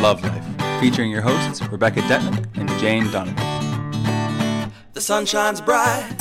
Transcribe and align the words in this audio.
Love 0.00 0.22
Life, 0.22 0.80
featuring 0.80 1.10
your 1.10 1.20
hosts 1.20 1.60
Rebecca 1.68 2.00
Detman 2.00 2.46
and 2.56 2.70
Jane 2.80 3.10
Donovan. 3.10 4.72
The 4.94 5.00
sun 5.02 5.26
shines 5.26 5.60
bright 5.60 6.16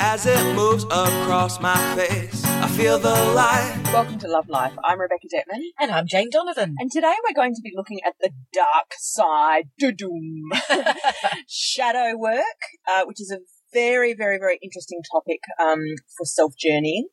as 0.00 0.24
it 0.24 0.56
moves 0.56 0.84
across 0.84 1.60
my 1.60 1.76
face. 1.94 2.42
I 2.46 2.66
feel 2.68 2.98
the 2.98 3.10
light. 3.10 3.78
Welcome 3.92 4.18
to 4.20 4.26
Love 4.26 4.48
Life. 4.48 4.72
I'm 4.82 4.98
Rebecca 4.98 5.26
Detman. 5.26 5.60
And 5.78 5.90
I'm 5.90 6.06
Jane 6.06 6.30
Donovan. 6.30 6.76
And 6.78 6.90
today 6.90 7.12
we're 7.28 7.34
going 7.34 7.54
to 7.54 7.60
be 7.62 7.72
looking 7.76 7.98
at 8.02 8.14
the 8.22 8.30
dark 8.54 8.94
side, 8.96 9.64
doom, 9.78 10.50
shadow 11.46 12.16
work, 12.16 12.40
uh, 12.88 13.02
which 13.04 13.20
is 13.20 13.30
a 13.30 13.40
very, 13.72 14.14
very, 14.14 14.38
very 14.38 14.58
interesting 14.62 15.00
topic 15.12 15.40
um, 15.60 15.80
for 16.16 16.24
self 16.24 16.54
journeying. 16.58 17.08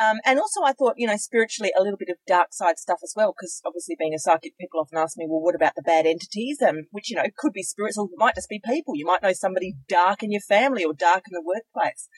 Um, 0.00 0.18
and 0.24 0.38
also, 0.38 0.62
I 0.64 0.72
thought, 0.72 0.94
you 0.96 1.06
know, 1.06 1.16
spiritually, 1.16 1.72
a 1.78 1.82
little 1.82 1.98
bit 1.98 2.08
of 2.08 2.16
dark 2.26 2.48
side 2.52 2.78
stuff 2.78 3.00
as 3.02 3.14
well, 3.16 3.34
because 3.36 3.60
obviously, 3.66 3.96
being 3.98 4.14
a 4.14 4.18
psychic, 4.18 4.56
people 4.58 4.80
often 4.80 4.98
ask 4.98 5.16
me, 5.16 5.26
well, 5.28 5.42
what 5.42 5.54
about 5.54 5.74
the 5.76 5.82
bad 5.82 6.06
entities? 6.06 6.58
Um, 6.66 6.86
which, 6.90 7.10
you 7.10 7.16
know, 7.16 7.28
could 7.36 7.52
be 7.52 7.62
spirits 7.62 7.98
or 7.98 8.06
it 8.06 8.16
might 8.16 8.34
just 8.34 8.48
be 8.48 8.60
people. 8.64 8.96
You 8.96 9.06
might 9.06 9.22
know 9.22 9.32
somebody 9.32 9.74
dark 9.88 10.22
in 10.22 10.32
your 10.32 10.42
family 10.42 10.84
or 10.84 10.94
dark 10.94 11.24
in 11.30 11.34
the 11.34 11.44
workplace. 11.44 12.08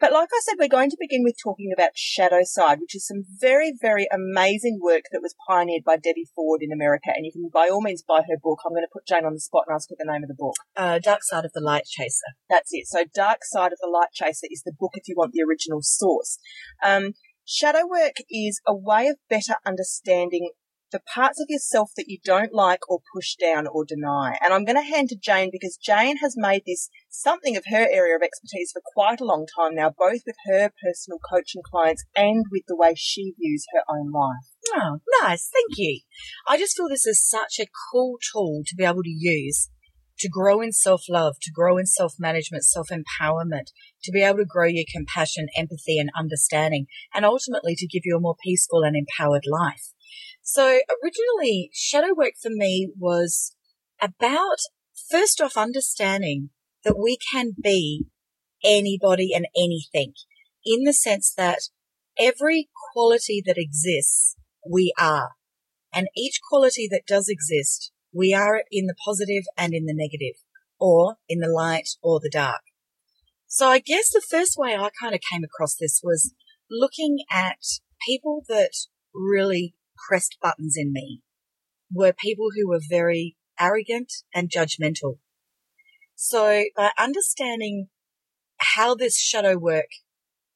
But 0.00 0.12
like 0.12 0.30
I 0.32 0.40
said, 0.42 0.54
we're 0.58 0.68
going 0.68 0.88
to 0.88 0.96
begin 0.98 1.22
with 1.22 1.36
talking 1.40 1.70
about 1.74 1.90
Shadow 1.94 2.40
Side, 2.42 2.80
which 2.80 2.96
is 2.96 3.06
some 3.06 3.24
very, 3.38 3.74
very 3.78 4.08
amazing 4.10 4.80
work 4.82 5.04
that 5.12 5.20
was 5.20 5.34
pioneered 5.46 5.84
by 5.84 5.96
Debbie 5.96 6.28
Ford 6.34 6.62
in 6.62 6.72
America. 6.72 7.10
And 7.14 7.26
you 7.26 7.32
can 7.32 7.50
by 7.52 7.68
all 7.68 7.82
means 7.82 8.02
buy 8.02 8.22
her 8.26 8.38
book. 8.42 8.60
I'm 8.64 8.72
going 8.72 8.82
to 8.82 8.88
put 8.90 9.06
Jane 9.06 9.26
on 9.26 9.34
the 9.34 9.40
spot 9.40 9.64
and 9.68 9.74
ask 9.74 9.90
her 9.90 9.96
the 9.98 10.10
name 10.10 10.22
of 10.22 10.28
the 10.28 10.34
book. 10.34 10.54
Uh, 10.74 10.98
Dark 10.98 11.22
Side 11.22 11.44
of 11.44 11.52
the 11.52 11.60
Light 11.60 11.84
Chaser. 11.84 12.32
That's 12.48 12.70
it. 12.72 12.86
So 12.86 13.04
Dark 13.14 13.40
Side 13.42 13.72
of 13.72 13.78
the 13.82 13.90
Light 13.90 14.08
Chaser 14.14 14.46
is 14.50 14.62
the 14.64 14.72
book 14.78 14.92
if 14.94 15.06
you 15.06 15.14
want 15.18 15.32
the 15.32 15.44
original 15.46 15.80
source. 15.82 16.38
Um, 16.82 17.12
shadow 17.44 17.86
work 17.86 18.16
is 18.30 18.62
a 18.66 18.74
way 18.74 19.08
of 19.08 19.16
better 19.28 19.56
understanding 19.66 20.50
the 20.90 21.00
parts 21.00 21.40
of 21.40 21.46
yourself 21.48 21.90
that 21.96 22.08
you 22.08 22.18
don't 22.24 22.52
like 22.52 22.88
or 22.88 23.00
push 23.14 23.34
down 23.34 23.66
or 23.66 23.84
deny. 23.84 24.36
And 24.42 24.52
I'm 24.52 24.64
going 24.64 24.76
to 24.76 24.82
hand 24.82 25.08
to 25.10 25.16
Jane 25.16 25.50
because 25.52 25.76
Jane 25.76 26.16
has 26.18 26.34
made 26.36 26.62
this 26.66 26.88
something 27.10 27.56
of 27.56 27.64
her 27.66 27.88
area 27.90 28.16
of 28.16 28.22
expertise 28.22 28.72
for 28.72 28.82
quite 28.94 29.20
a 29.20 29.24
long 29.24 29.46
time 29.56 29.74
now, 29.74 29.90
both 29.90 30.22
with 30.26 30.36
her 30.46 30.72
personal 30.82 31.18
coaching 31.18 31.62
clients 31.68 32.04
and 32.16 32.44
with 32.50 32.62
the 32.68 32.76
way 32.76 32.94
she 32.96 33.34
views 33.38 33.66
her 33.74 33.82
own 33.90 34.10
life. 34.12 34.46
Oh, 34.74 35.00
nice. 35.20 35.50
Thank 35.52 35.76
you. 35.76 36.00
I 36.48 36.56
just 36.56 36.76
feel 36.76 36.88
this 36.88 37.06
is 37.06 37.28
such 37.28 37.58
a 37.60 37.68
cool 37.92 38.16
tool 38.32 38.62
to 38.66 38.76
be 38.76 38.84
able 38.84 39.02
to 39.02 39.10
use 39.10 39.68
to 40.20 40.28
grow 40.28 40.60
in 40.60 40.70
self 40.70 41.02
love, 41.08 41.36
to 41.42 41.50
grow 41.50 41.78
in 41.78 41.86
self 41.86 42.14
management, 42.18 42.64
self 42.64 42.88
empowerment, 42.88 43.68
to 44.04 44.12
be 44.12 44.22
able 44.22 44.38
to 44.38 44.44
grow 44.44 44.66
your 44.66 44.84
compassion, 44.94 45.48
empathy, 45.56 45.98
and 45.98 46.10
understanding, 46.16 46.86
and 47.14 47.24
ultimately 47.24 47.74
to 47.74 47.86
give 47.86 48.02
you 48.04 48.16
a 48.16 48.20
more 48.20 48.36
peaceful 48.44 48.82
and 48.82 48.94
empowered 48.96 49.44
life. 49.50 49.92
So 50.42 50.80
originally, 51.02 51.70
shadow 51.72 52.14
work 52.14 52.34
for 52.40 52.50
me 52.50 52.90
was 52.98 53.54
about 54.00 54.58
first 55.10 55.40
off 55.40 55.56
understanding 55.56 56.50
that 56.84 56.98
we 56.98 57.18
can 57.32 57.52
be 57.60 58.06
anybody 58.64 59.30
and 59.34 59.46
anything 59.56 60.12
in 60.64 60.84
the 60.84 60.92
sense 60.92 61.32
that 61.36 61.68
every 62.18 62.68
quality 62.92 63.42
that 63.44 63.56
exists, 63.58 64.36
we 64.68 64.92
are. 64.98 65.30
And 65.92 66.08
each 66.16 66.40
quality 66.48 66.88
that 66.90 67.06
does 67.06 67.28
exist, 67.28 67.92
we 68.12 68.34
are 68.34 68.62
in 68.70 68.86
the 68.86 68.94
positive 69.04 69.44
and 69.56 69.72
in 69.72 69.86
the 69.86 69.94
negative, 69.94 70.40
or 70.78 71.16
in 71.28 71.40
the 71.40 71.48
light 71.48 71.88
or 72.02 72.20
the 72.20 72.30
dark. 72.30 72.62
So 73.46 73.68
I 73.68 73.78
guess 73.78 74.10
the 74.10 74.22
first 74.28 74.56
way 74.56 74.76
I 74.76 74.90
kind 75.00 75.14
of 75.14 75.20
came 75.32 75.42
across 75.42 75.74
this 75.74 76.00
was 76.04 76.34
looking 76.70 77.18
at 77.32 77.58
people 78.06 78.44
that 78.48 78.70
really 79.12 79.74
pressed 80.08 80.36
buttons 80.40 80.74
in 80.76 80.92
me 80.92 81.22
were 81.92 82.12
people 82.12 82.48
who 82.56 82.68
were 82.68 82.80
very 82.88 83.36
arrogant 83.58 84.12
and 84.32 84.50
judgmental. 84.50 85.18
So 86.22 86.64
by 86.76 86.90
understanding 86.98 87.88
how 88.58 88.94
this 88.94 89.18
shadow 89.18 89.56
work 89.56 89.86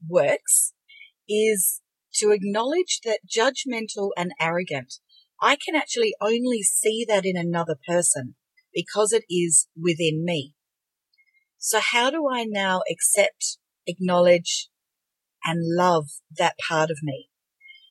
works 0.07 0.75
is 1.27 1.81
to 2.17 2.33
acknowledge 2.33 3.01
that 3.03 3.21
judgmental 3.27 4.11
and 4.15 4.33
arrogant, 4.39 4.97
I 5.41 5.57
can 5.57 5.75
actually 5.75 6.15
only 6.21 6.63
see 6.63 7.07
that 7.09 7.25
in 7.25 7.39
another 7.39 7.77
person 7.89 8.35
because 8.75 9.15
it 9.15 9.25
is 9.31 9.67
within 9.75 10.23
me. 10.23 10.53
So 11.57 11.81
how 11.81 12.11
do 12.11 12.29
I 12.31 12.45
now 12.47 12.83
accept, 12.91 13.57
acknowledge 13.87 14.69
and 15.47 15.61
love 15.65 16.09
that 16.37 16.57
part 16.69 16.91
of 16.91 16.99
me? 17.03 17.31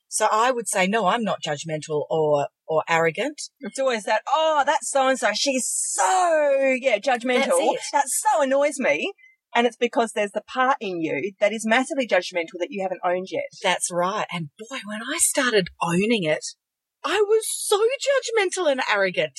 So 0.06 0.28
I 0.30 0.52
would 0.52 0.68
say, 0.68 0.86
no, 0.86 1.08
I'm 1.08 1.24
not 1.24 1.42
judgmental 1.42 2.04
or, 2.08 2.46
or 2.66 2.82
arrogant. 2.88 3.40
It's 3.60 3.78
always 3.78 4.04
that, 4.04 4.22
oh, 4.28 4.62
that's 4.66 4.90
so 4.90 5.08
and 5.08 5.18
so. 5.18 5.30
She's 5.34 5.66
so, 5.66 6.76
yeah, 6.80 6.98
judgmental. 6.98 7.76
That 7.92 8.04
so 8.06 8.42
annoys 8.42 8.78
me. 8.78 9.12
And 9.54 9.66
it's 9.66 9.76
because 9.76 10.12
there's 10.12 10.32
the 10.32 10.42
part 10.42 10.76
in 10.80 11.00
you 11.00 11.32
that 11.38 11.52
is 11.52 11.64
massively 11.64 12.08
judgmental 12.08 12.58
that 12.58 12.70
you 12.70 12.82
haven't 12.82 13.02
owned 13.04 13.28
yet. 13.30 13.44
That's 13.62 13.88
right. 13.92 14.26
And 14.32 14.48
boy, 14.58 14.78
when 14.84 15.00
I 15.02 15.18
started 15.18 15.68
owning 15.80 16.24
it, 16.24 16.44
I 17.04 17.22
was 17.26 17.44
so 17.46 17.78
judgmental 17.78 18.70
and 18.70 18.80
arrogant. 18.92 19.38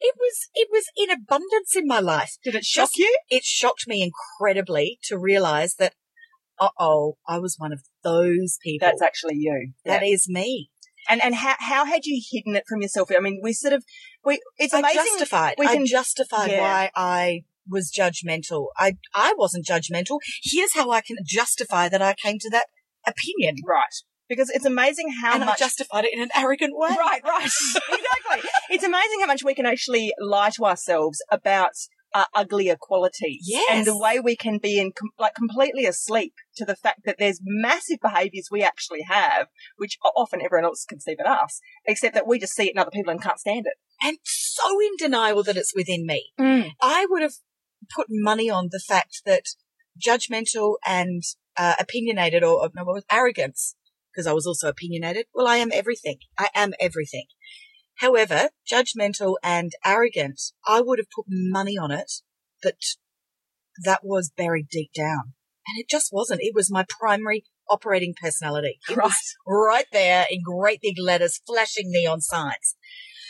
It 0.00 0.16
was, 0.18 0.48
it 0.54 0.68
was 0.72 0.86
in 0.96 1.10
abundance 1.10 1.76
in 1.76 1.86
my 1.86 2.00
life. 2.00 2.32
Did 2.42 2.56
it 2.56 2.64
shock 2.64 2.86
Just, 2.86 2.96
you? 2.96 3.18
It 3.28 3.44
shocked 3.44 3.84
me 3.86 4.02
incredibly 4.02 4.98
to 5.04 5.16
realize 5.16 5.76
that 5.76 5.94
uh 6.60 6.70
oh, 6.78 7.16
I 7.28 7.38
was 7.38 7.56
one 7.58 7.72
of 7.72 7.82
those 8.02 8.58
people. 8.62 8.88
That's 8.88 9.02
actually 9.02 9.36
you. 9.36 9.72
That 9.84 10.02
yeah. 10.02 10.12
is 10.14 10.26
me. 10.28 10.70
And 11.08 11.22
and 11.22 11.34
how 11.34 11.54
how 11.58 11.84
had 11.84 12.04
you 12.04 12.22
hidden 12.30 12.56
it 12.56 12.64
from 12.68 12.82
yourself? 12.82 13.10
I 13.16 13.20
mean, 13.20 13.40
we 13.42 13.52
sort 13.52 13.72
of 13.72 13.84
we 14.24 14.40
it's 14.58 14.72
amazing. 14.72 15.00
I 15.00 15.04
justified. 15.04 15.54
We 15.58 15.66
can, 15.66 15.82
I 15.82 15.86
justified 15.86 16.50
yeah. 16.50 16.60
why 16.60 16.90
I 16.94 17.42
was 17.68 17.92
judgmental. 17.92 18.66
I 18.76 18.96
I 19.14 19.34
wasn't 19.36 19.66
judgmental. 19.66 20.18
Here's 20.42 20.74
how 20.74 20.90
I 20.90 21.00
can 21.00 21.16
justify 21.24 21.88
that 21.88 22.02
I 22.02 22.14
came 22.14 22.38
to 22.40 22.50
that 22.50 22.66
opinion. 23.06 23.56
Right. 23.66 23.84
Because 24.28 24.48
it's 24.50 24.64
amazing 24.64 25.12
how 25.20 25.34
and 25.34 25.44
much 25.44 25.60
I 25.60 25.64
justified 25.64 26.04
it 26.04 26.14
in 26.14 26.22
an 26.22 26.30
arrogant 26.34 26.72
way. 26.74 26.88
Right, 26.88 27.22
right. 27.22 27.44
exactly. 27.44 28.50
It's 28.70 28.84
amazing 28.84 29.20
how 29.20 29.26
much 29.26 29.44
we 29.44 29.54
can 29.54 29.66
actually 29.66 30.12
lie 30.20 30.50
to 30.56 30.64
ourselves 30.64 31.22
about 31.30 31.72
our 32.14 32.26
uglier 32.34 32.76
qualities. 32.80 33.44
Yes. 33.46 33.68
And 33.70 33.86
the 33.86 33.98
way 33.98 34.20
we 34.20 34.36
can 34.36 34.58
be 34.58 34.78
in 34.78 34.92
com- 34.92 35.10
like 35.18 35.34
completely 35.34 35.84
asleep 35.86 36.34
to 36.56 36.64
the 36.64 36.76
fact 36.76 37.00
that 37.04 37.16
there's 37.18 37.40
massive 37.42 37.98
behaviors 38.00 38.48
we 38.50 38.62
actually 38.62 39.02
have, 39.08 39.48
which 39.76 39.98
often 40.16 40.40
everyone 40.42 40.64
else 40.64 40.84
can 40.84 41.00
see 41.00 41.14
but 41.16 41.26
us, 41.26 41.60
except 41.86 42.14
that 42.14 42.26
we 42.26 42.38
just 42.38 42.54
see 42.54 42.68
it 42.68 42.72
in 42.74 42.78
other 42.78 42.90
people 42.90 43.10
and 43.10 43.22
can't 43.22 43.40
stand 43.40 43.66
it. 43.66 43.74
And 44.02 44.18
so 44.24 44.80
in 44.80 44.92
denial 44.98 45.42
that 45.44 45.56
it's 45.56 45.74
within 45.74 46.06
me. 46.06 46.32
Mm. 46.38 46.72
I 46.80 47.06
would 47.08 47.22
have 47.22 47.34
put 47.94 48.06
money 48.10 48.50
on 48.50 48.68
the 48.70 48.82
fact 48.86 49.22
that 49.26 49.44
judgmental 50.04 50.76
and 50.86 51.22
uh, 51.56 51.74
opinionated 51.78 52.42
or, 52.42 52.62
or 52.62 52.70
no, 52.74 53.00
arrogance, 53.10 53.74
because 54.12 54.26
I 54.26 54.32
was 54.32 54.46
also 54.46 54.68
opinionated. 54.68 55.26
Well, 55.34 55.46
I 55.46 55.56
am 55.56 55.70
everything. 55.72 56.18
I 56.38 56.48
am 56.54 56.72
everything. 56.80 57.26
However, 57.96 58.50
judgmental 58.70 59.36
and 59.42 59.72
arrogant, 59.84 60.40
I 60.66 60.80
would 60.80 60.98
have 60.98 61.10
put 61.14 61.26
money 61.28 61.76
on 61.78 61.90
it 61.90 62.10
that 62.62 62.76
that 63.84 64.00
was 64.02 64.32
buried 64.36 64.68
deep 64.68 64.90
down. 64.96 65.34
And 65.66 65.78
it 65.78 65.88
just 65.88 66.10
wasn't. 66.12 66.40
It 66.42 66.54
was 66.54 66.70
my 66.70 66.84
primary 66.88 67.44
operating 67.70 68.14
personality. 68.20 68.78
It 68.88 68.96
right. 68.96 69.06
was 69.06 69.34
right 69.46 69.86
there 69.92 70.26
in 70.30 70.40
great 70.44 70.80
big 70.82 70.96
letters, 70.98 71.40
flashing 71.46 71.86
neon 71.86 72.20
signs. 72.20 72.76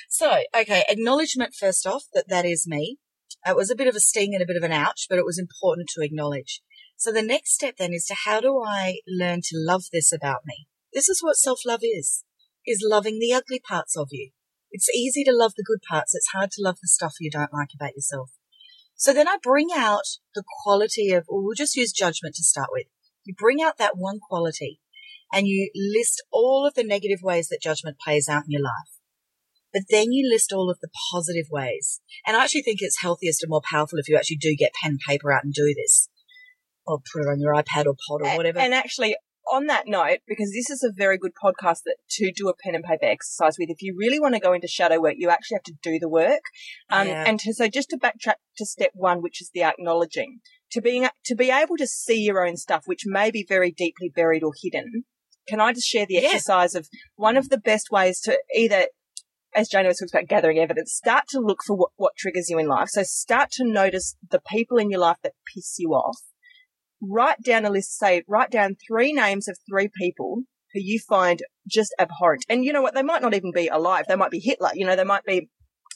So, 0.08 0.42
okay, 0.56 0.84
acknowledgement 0.88 1.54
first 1.54 1.86
off 1.86 2.04
that 2.14 2.28
that 2.28 2.44
is 2.44 2.66
me. 2.66 2.98
It 3.46 3.56
was 3.56 3.70
a 3.70 3.76
bit 3.76 3.88
of 3.88 3.96
a 3.96 4.00
sting 4.00 4.34
and 4.34 4.42
a 4.42 4.46
bit 4.46 4.56
of 4.56 4.62
an 4.62 4.72
ouch, 4.72 5.06
but 5.08 5.18
it 5.18 5.24
was 5.24 5.38
important 5.38 5.88
to 5.90 6.04
acknowledge. 6.04 6.62
So 6.96 7.10
the 7.12 7.22
next 7.22 7.54
step 7.54 7.76
then 7.78 7.92
is 7.92 8.06
to 8.06 8.14
how 8.24 8.40
do 8.40 8.62
I 8.64 9.00
learn 9.08 9.40
to 9.42 9.56
love 9.56 9.84
this 9.92 10.12
about 10.12 10.42
me? 10.46 10.68
This 10.92 11.08
is 11.08 11.22
what 11.22 11.36
self-love 11.36 11.80
is, 11.82 12.24
is 12.66 12.86
loving 12.88 13.18
the 13.18 13.32
ugly 13.32 13.58
parts 13.58 13.96
of 13.96 14.08
you. 14.12 14.30
It's 14.70 14.88
easy 14.90 15.24
to 15.24 15.32
love 15.32 15.54
the 15.56 15.64
good 15.66 15.80
parts. 15.88 16.14
It's 16.14 16.30
hard 16.32 16.50
to 16.52 16.62
love 16.62 16.76
the 16.80 16.88
stuff 16.88 17.14
you 17.18 17.30
don't 17.30 17.52
like 17.52 17.70
about 17.74 17.96
yourself. 17.96 18.30
So 19.02 19.12
then 19.12 19.26
I 19.26 19.36
bring 19.42 19.70
out 19.74 20.04
the 20.32 20.44
quality 20.62 21.10
of, 21.10 21.24
or 21.28 21.42
we'll 21.42 21.56
just 21.56 21.74
use 21.74 21.90
judgment 21.90 22.36
to 22.36 22.44
start 22.44 22.68
with. 22.70 22.86
You 23.24 23.34
bring 23.36 23.60
out 23.60 23.76
that 23.78 23.96
one 23.96 24.20
quality 24.20 24.78
and 25.32 25.48
you 25.48 25.72
list 25.74 26.22
all 26.30 26.64
of 26.64 26.74
the 26.74 26.84
negative 26.84 27.18
ways 27.20 27.48
that 27.48 27.58
judgment 27.60 27.96
plays 27.98 28.28
out 28.28 28.44
in 28.44 28.52
your 28.52 28.62
life. 28.62 29.00
But 29.72 29.82
then 29.90 30.12
you 30.12 30.30
list 30.32 30.52
all 30.52 30.70
of 30.70 30.78
the 30.80 30.88
positive 31.12 31.46
ways. 31.50 32.00
And 32.24 32.36
I 32.36 32.44
actually 32.44 32.62
think 32.62 32.78
it's 32.80 33.02
healthiest 33.02 33.42
and 33.42 33.50
more 33.50 33.62
powerful 33.68 33.98
if 33.98 34.08
you 34.08 34.14
actually 34.14 34.36
do 34.36 34.54
get 34.56 34.70
pen 34.80 34.92
and 34.92 35.00
paper 35.00 35.32
out 35.32 35.42
and 35.42 35.52
do 35.52 35.74
this. 35.76 36.08
Or 36.86 37.00
put 37.12 37.22
it 37.22 37.28
on 37.28 37.40
your 37.40 37.54
iPad 37.54 37.86
or 37.86 37.96
pod 38.08 38.22
or 38.22 38.36
whatever. 38.36 38.60
And 38.60 38.72
actually, 38.72 39.16
on 39.50 39.66
that 39.66 39.84
note, 39.86 40.18
because 40.26 40.50
this 40.52 40.70
is 40.70 40.82
a 40.82 40.92
very 40.94 41.18
good 41.18 41.32
podcast 41.42 41.80
that 41.84 41.96
to 42.10 42.32
do 42.32 42.48
a 42.48 42.54
pen 42.54 42.74
and 42.74 42.84
paper 42.84 43.06
exercise 43.06 43.56
with, 43.58 43.70
if 43.70 43.82
you 43.82 43.96
really 43.98 44.20
want 44.20 44.34
to 44.34 44.40
go 44.40 44.52
into 44.52 44.68
shadow 44.68 45.00
work, 45.00 45.14
you 45.16 45.30
actually 45.30 45.56
have 45.56 45.62
to 45.64 45.74
do 45.82 45.98
the 45.98 46.08
work. 46.08 46.42
Um, 46.90 47.08
yeah. 47.08 47.24
and 47.26 47.40
to, 47.40 47.54
so 47.54 47.68
just 47.68 47.90
to 47.90 47.98
backtrack 47.98 48.34
to 48.58 48.66
step 48.66 48.90
one, 48.94 49.22
which 49.22 49.40
is 49.40 49.50
the 49.54 49.64
acknowledging, 49.64 50.40
to 50.72 50.80
being, 50.80 51.08
to 51.24 51.34
be 51.34 51.50
able 51.50 51.76
to 51.76 51.86
see 51.86 52.20
your 52.20 52.46
own 52.46 52.56
stuff, 52.56 52.82
which 52.86 53.02
may 53.06 53.30
be 53.30 53.44
very 53.46 53.70
deeply 53.70 54.10
buried 54.14 54.42
or 54.42 54.52
hidden. 54.62 55.04
Can 55.48 55.60
I 55.60 55.72
just 55.72 55.88
share 55.88 56.06
the 56.06 56.18
exercise 56.18 56.74
of 56.74 56.88
one 57.16 57.36
of 57.36 57.48
the 57.48 57.58
best 57.58 57.90
ways 57.90 58.20
to 58.20 58.38
either 58.54 58.86
as 59.54 59.68
Jane 59.68 59.84
always 59.84 59.98
talks 59.98 60.12
about 60.12 60.28
gathering 60.28 60.58
evidence, 60.58 60.94
start 60.94 61.24
to 61.28 61.38
look 61.38 61.58
for 61.66 61.76
what, 61.76 61.90
what 61.96 62.16
triggers 62.16 62.48
you 62.48 62.58
in 62.58 62.66
life. 62.66 62.88
So 62.88 63.02
start 63.02 63.50
to 63.52 63.64
notice 63.64 64.16
the 64.30 64.40
people 64.40 64.78
in 64.78 64.90
your 64.90 65.00
life 65.00 65.18
that 65.22 65.34
piss 65.54 65.76
you 65.78 65.90
off. 65.90 66.20
Write 67.02 67.42
down 67.42 67.64
a 67.64 67.70
list, 67.70 67.98
say, 67.98 68.22
write 68.28 68.50
down 68.50 68.76
three 68.86 69.12
names 69.12 69.48
of 69.48 69.58
three 69.68 69.90
people 70.00 70.42
who 70.72 70.80
you 70.80 71.00
find 71.00 71.40
just 71.68 71.94
abhorrent. 71.98 72.44
And 72.48 72.64
you 72.64 72.72
know 72.72 72.80
what? 72.80 72.94
They 72.94 73.02
might 73.02 73.22
not 73.22 73.34
even 73.34 73.50
be 73.52 73.68
alive. 73.68 74.04
They 74.08 74.16
might 74.16 74.30
be 74.30 74.40
Hitler. 74.40 74.70
You 74.74 74.86
know, 74.86 74.96
they 74.96 75.04
might 75.04 75.24
be 75.24 75.50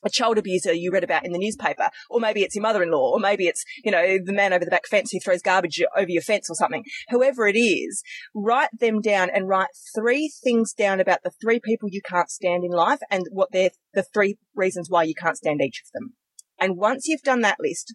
a 0.05 0.11
child 0.11 0.37
abuser 0.37 0.73
you 0.73 0.93
read 0.93 1.05
about 1.05 1.25
in 1.25 1.33
the 1.33 1.39
newspaper, 1.39 1.89
or 2.11 2.21
maybe 2.21 2.43
it's 2.43 2.55
your 2.55 2.63
mother-in-law, 2.63 3.13
or 3.13 3.19
maybe 3.19 3.47
it's, 3.47 3.65
you 3.83 3.91
know, 3.91 4.19
the 4.23 4.33
man 4.33 4.53
over 4.53 4.65
the 4.65 4.71
back 4.71 4.87
fence 4.87 5.11
who 5.11 5.19
throws 5.21 5.41
garbage 5.41 5.83
over 5.97 6.11
your 6.11 6.23
fence 6.23 6.51
or 6.51 6.55
something. 6.55 6.85
Whoever 7.09 7.47
it 7.47 7.57
is, 7.57 8.03
write 8.35 8.69
them 8.79 9.01
down 9.01 9.31
and 9.31 9.49
write 9.49 9.69
three 9.95 10.31
things 10.45 10.75
down 10.75 11.01
about 11.01 11.23
the 11.25 11.33
three 11.41 11.61
people 11.61 11.89
you 11.91 12.03
can't 12.07 12.31
stand 12.31 12.63
in 12.65 12.71
life 12.71 13.01
and 13.11 13.25
what 13.31 13.53
they're 13.53 13.71
the 13.95 14.03
three 14.03 14.37
reasons 14.55 14.91
why 14.91 15.05
you 15.05 15.15
can't 15.15 15.39
stand 15.39 15.61
each 15.63 15.83
of 15.87 15.93
them. 15.93 16.15
And 16.59 16.77
once 16.77 17.07
you've 17.07 17.23
done 17.23 17.41
that 17.41 17.59
list, 17.59 17.95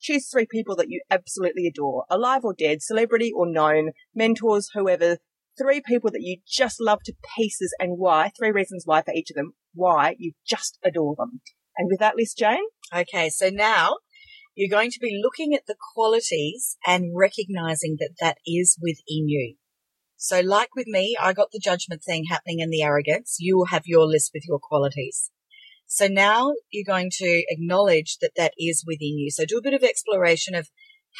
choose 0.00 0.28
three 0.28 0.46
people 0.50 0.76
that 0.76 0.88
you 0.88 1.00
absolutely 1.10 1.66
adore, 1.66 2.04
alive 2.10 2.44
or 2.44 2.54
dead, 2.54 2.82
celebrity 2.82 3.32
or 3.34 3.50
known, 3.50 3.90
mentors, 4.14 4.70
whoever, 4.74 5.18
three 5.58 5.82
people 5.84 6.10
that 6.10 6.22
you 6.22 6.38
just 6.46 6.80
love 6.80 7.00
to 7.04 7.14
pieces 7.36 7.74
and 7.78 7.98
why, 7.98 8.30
three 8.38 8.50
reasons 8.50 8.84
why 8.86 9.02
for 9.02 9.12
each 9.14 9.30
of 9.30 9.36
them, 9.36 9.52
why 9.74 10.16
you 10.18 10.32
just 10.46 10.78
adore 10.84 11.14
them. 11.16 11.40
And 11.76 11.88
with 11.90 12.00
that 12.00 12.16
list, 12.16 12.38
Jane? 12.38 12.64
Okay, 12.94 13.30
so 13.30 13.48
now 13.50 13.98
you're 14.54 14.70
going 14.70 14.90
to 14.90 15.00
be 15.00 15.20
looking 15.22 15.54
at 15.54 15.66
the 15.66 15.76
qualities 15.94 16.76
and 16.86 17.16
recognizing 17.16 17.96
that 18.00 18.14
that 18.20 18.38
is 18.46 18.76
within 18.80 19.28
you. 19.28 19.56
So 20.16 20.40
like 20.40 20.74
with 20.76 20.86
me, 20.86 21.16
I 21.20 21.32
got 21.32 21.50
the 21.50 21.60
judgment 21.62 22.02
thing 22.04 22.24
happening 22.28 22.60
and 22.60 22.72
the 22.72 22.82
arrogance. 22.82 23.36
You 23.38 23.56
will 23.56 23.66
have 23.66 23.84
your 23.86 24.04
list 24.04 24.32
with 24.34 24.44
your 24.46 24.58
qualities. 24.58 25.30
So 25.92 26.06
now 26.06 26.54
you're 26.70 26.86
going 26.86 27.10
to 27.14 27.44
acknowledge 27.48 28.18
that 28.20 28.30
that 28.36 28.54
is 28.56 28.84
within 28.86 29.18
you. 29.18 29.28
So 29.32 29.44
do 29.44 29.58
a 29.58 29.62
bit 29.62 29.74
of 29.74 29.82
exploration 29.82 30.54
of 30.54 30.68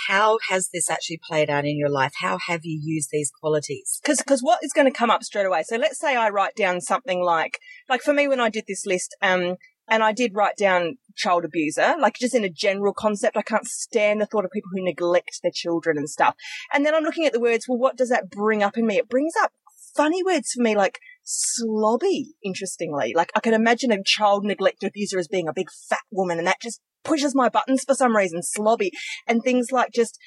how 0.06 0.38
has 0.49 0.69
this 0.72 0.88
actually 0.88 1.19
played 1.26 1.50
out 1.50 1.64
in 1.64 1.76
your 1.76 1.88
life? 1.88 2.12
How 2.20 2.38
have 2.46 2.61
you 2.62 2.81
used 2.81 3.08
these 3.11 3.32
qualities? 3.40 3.99
Because 4.00 4.19
because 4.19 4.43
what 4.43 4.61
is 4.62 4.72
going 4.72 4.87
to 4.87 4.96
come 4.96 5.11
up 5.11 5.25
straight 5.25 5.44
away? 5.44 5.64
So 5.64 5.76
let's 5.76 5.99
say 5.99 6.14
I 6.14 6.28
write 6.28 6.55
down 6.55 6.81
something 6.81 7.20
like 7.20 7.58
like 7.88 8.00
for 8.00 8.14
me 8.14 8.28
when 8.28 8.38
I 8.38 8.49
did 8.49 8.67
this 8.69 8.87
list, 8.87 9.17
um, 9.20 9.56
and 9.88 10.05
I 10.05 10.12
did 10.12 10.37
write 10.37 10.56
down 10.56 10.99
child 11.16 11.44
abuser, 11.44 11.96
like 11.99 12.14
just 12.20 12.37
in 12.37 12.44
a 12.44 12.49
general 12.49 12.94
concept. 12.94 13.37
I 13.37 13.43
can't 13.43 13.66
stand 13.66 14.20
the 14.20 14.26
thought 14.26 14.44
of 14.44 14.52
people 14.52 14.70
who 14.73 14.84
neglect 14.84 15.40
their 15.43 15.50
children 15.52 15.99
and 15.99 16.08
stuff. 16.08 16.37
And 16.73 16.87
then 16.87 16.94
I'm 16.94 17.02
looking 17.02 17.26
at 17.26 17.32
the 17.32 17.40
words. 17.40 17.66
Well, 17.69 17.78
what 17.78 17.96
does 17.96 18.11
that 18.11 18.31
bring 18.31 18.62
up 18.62 18.78
in 18.78 18.87
me? 18.87 18.99
It 18.99 19.08
brings 19.08 19.32
up 19.43 19.50
funny 19.96 20.23
words 20.23 20.52
for 20.52 20.62
me, 20.62 20.76
like 20.76 21.00
slobby. 21.31 22.25
Interestingly, 22.44 23.12
like 23.15 23.31
I 23.35 23.41
can 23.41 23.55
imagine 23.55 23.93
a 23.93 24.03
child 24.05 24.44
neglect 24.44 24.82
abuser 24.82 25.19
as 25.19 25.29
being 25.29 25.49
a 25.49 25.53
big 25.53 25.69
fat 25.88 26.03
woman, 26.11 26.38
and 26.38 26.47
that 26.47 26.61
just 26.61 26.81
pushes 27.05 27.35
my 27.35 27.49
buttons 27.49 27.85
for 27.85 27.94
some 27.94 28.17
reason, 28.17 28.41
slobby, 28.41 28.91
and 29.27 29.43
things 29.43 29.73
like 29.73 29.91
just 29.93 30.19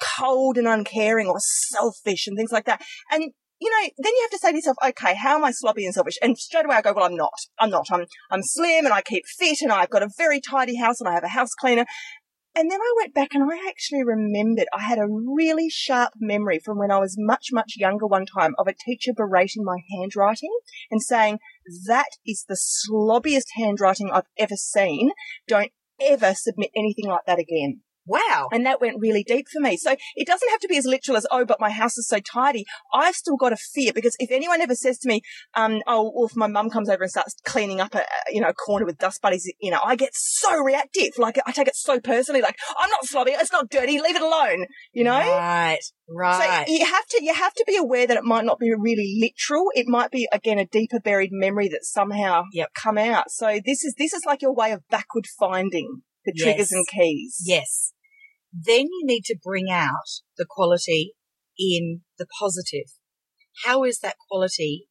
cold 0.00 0.58
and 0.58 0.66
uncaring 0.66 1.28
or 1.28 1.38
selfish 1.38 2.26
and 2.26 2.36
things 2.36 2.52
like 2.52 2.64
that. 2.64 2.82
And 3.10 3.32
you 3.60 3.70
know, 3.70 3.88
then 3.98 4.12
you 4.12 4.22
have 4.22 4.30
to 4.32 4.38
say 4.38 4.50
to 4.50 4.56
yourself, 4.56 4.76
okay, 4.84 5.14
how 5.14 5.36
am 5.36 5.44
I 5.44 5.52
sloppy 5.52 5.84
and 5.84 5.94
selfish? 5.94 6.18
And 6.20 6.36
straight 6.36 6.64
away 6.64 6.74
I 6.74 6.82
go, 6.82 6.94
well, 6.94 7.04
I'm 7.04 7.14
not. 7.14 7.30
I'm 7.60 7.70
not. 7.70 7.86
I'm, 7.92 8.06
I'm 8.28 8.42
slim 8.42 8.84
and 8.84 8.92
I 8.92 9.02
keep 9.02 9.22
fit 9.38 9.58
and 9.60 9.70
I've 9.70 9.88
got 9.88 10.02
a 10.02 10.10
very 10.18 10.40
tidy 10.40 10.74
house 10.76 11.00
and 11.00 11.08
I 11.08 11.12
have 11.12 11.22
a 11.22 11.28
house 11.28 11.54
cleaner. 11.54 11.86
And 12.54 12.70
then 12.70 12.80
I 12.80 12.94
went 12.98 13.14
back 13.14 13.30
and 13.34 13.50
I 13.50 13.66
actually 13.66 14.04
remembered 14.04 14.66
I 14.74 14.82
had 14.82 14.98
a 14.98 15.08
really 15.08 15.70
sharp 15.70 16.12
memory 16.20 16.58
from 16.58 16.78
when 16.78 16.90
I 16.90 16.98
was 16.98 17.16
much, 17.18 17.48
much 17.50 17.74
younger 17.76 18.06
one 18.06 18.26
time 18.26 18.54
of 18.58 18.66
a 18.66 18.74
teacher 18.74 19.12
berating 19.16 19.64
my 19.64 19.78
handwriting 19.90 20.54
and 20.90 21.02
saying, 21.02 21.38
that 21.86 22.10
is 22.26 22.44
the 22.46 22.56
slobbiest 22.56 23.46
handwriting 23.56 24.10
I've 24.12 24.28
ever 24.36 24.56
seen. 24.56 25.12
Don't 25.48 25.72
ever 26.00 26.34
submit 26.34 26.70
anything 26.76 27.06
like 27.06 27.24
that 27.26 27.38
again. 27.38 27.80
Wow. 28.06 28.48
And 28.52 28.66
that 28.66 28.80
went 28.80 28.96
really 29.00 29.22
deep 29.22 29.46
for 29.52 29.60
me. 29.60 29.76
So 29.76 29.94
it 30.16 30.26
doesn't 30.26 30.50
have 30.50 30.60
to 30.60 30.68
be 30.68 30.76
as 30.76 30.86
literal 30.86 31.16
as, 31.16 31.26
oh, 31.30 31.44
but 31.44 31.60
my 31.60 31.70
house 31.70 31.96
is 31.98 32.08
so 32.08 32.18
tidy. 32.18 32.64
I've 32.92 33.14
still 33.14 33.36
got 33.36 33.52
a 33.52 33.56
fear 33.56 33.92
because 33.94 34.16
if 34.18 34.30
anyone 34.30 34.60
ever 34.60 34.74
says 34.74 34.98
to 35.00 35.08
me, 35.08 35.22
um, 35.54 35.80
oh, 35.86 36.12
well, 36.14 36.26
if 36.26 36.36
my 36.36 36.46
mum 36.48 36.70
comes 36.70 36.88
over 36.88 37.02
and 37.02 37.10
starts 37.10 37.36
cleaning 37.44 37.80
up 37.80 37.94
a, 37.94 38.04
you 38.30 38.40
know, 38.40 38.52
corner 38.52 38.84
with 38.84 38.98
dust 38.98 39.22
buddies, 39.22 39.50
you 39.60 39.70
know, 39.70 39.80
I 39.84 39.96
get 39.96 40.10
so 40.14 40.56
reactive. 40.58 41.10
Like 41.18 41.38
I 41.46 41.52
take 41.52 41.68
it 41.68 41.76
so 41.76 42.00
personally. 42.00 42.42
Like 42.42 42.58
I'm 42.78 42.90
not 42.90 43.04
slobby. 43.04 43.38
It's 43.40 43.52
not 43.52 43.70
dirty. 43.70 44.00
Leave 44.00 44.16
it 44.16 44.22
alone. 44.22 44.66
You 44.92 45.04
know? 45.04 45.18
Right. 45.18 45.80
Right. 46.08 46.66
So 46.66 46.72
you 46.72 46.84
have 46.84 47.06
to, 47.06 47.24
you 47.24 47.32
have 47.34 47.54
to 47.54 47.64
be 47.66 47.76
aware 47.76 48.06
that 48.06 48.16
it 48.16 48.24
might 48.24 48.44
not 48.44 48.58
be 48.58 48.72
really 48.76 49.16
literal. 49.20 49.66
It 49.74 49.86
might 49.86 50.10
be, 50.10 50.28
again, 50.32 50.58
a 50.58 50.66
deeper 50.66 51.00
buried 51.00 51.30
memory 51.32 51.68
that 51.68 51.84
somehow 51.84 52.44
Yep. 52.52 52.70
come 52.74 52.98
out. 52.98 53.30
So 53.30 53.60
this 53.64 53.84
is, 53.84 53.94
this 53.96 54.12
is 54.12 54.24
like 54.26 54.42
your 54.42 54.54
way 54.54 54.72
of 54.72 54.86
backward 54.90 55.26
finding 55.38 56.02
the 56.24 56.32
triggers 56.36 56.70
Yes. 56.70 56.72
and 56.72 56.86
keys. 56.88 57.42
Yes. 57.44 57.92
Then 58.52 58.82
you 58.82 59.02
need 59.04 59.24
to 59.24 59.36
bring 59.42 59.70
out 59.70 60.20
the 60.36 60.46
quality 60.48 61.14
in 61.58 62.02
the 62.18 62.26
positive. 62.38 62.92
How 63.64 63.84
is 63.84 63.98
that 64.00 64.16
quality 64.30 64.88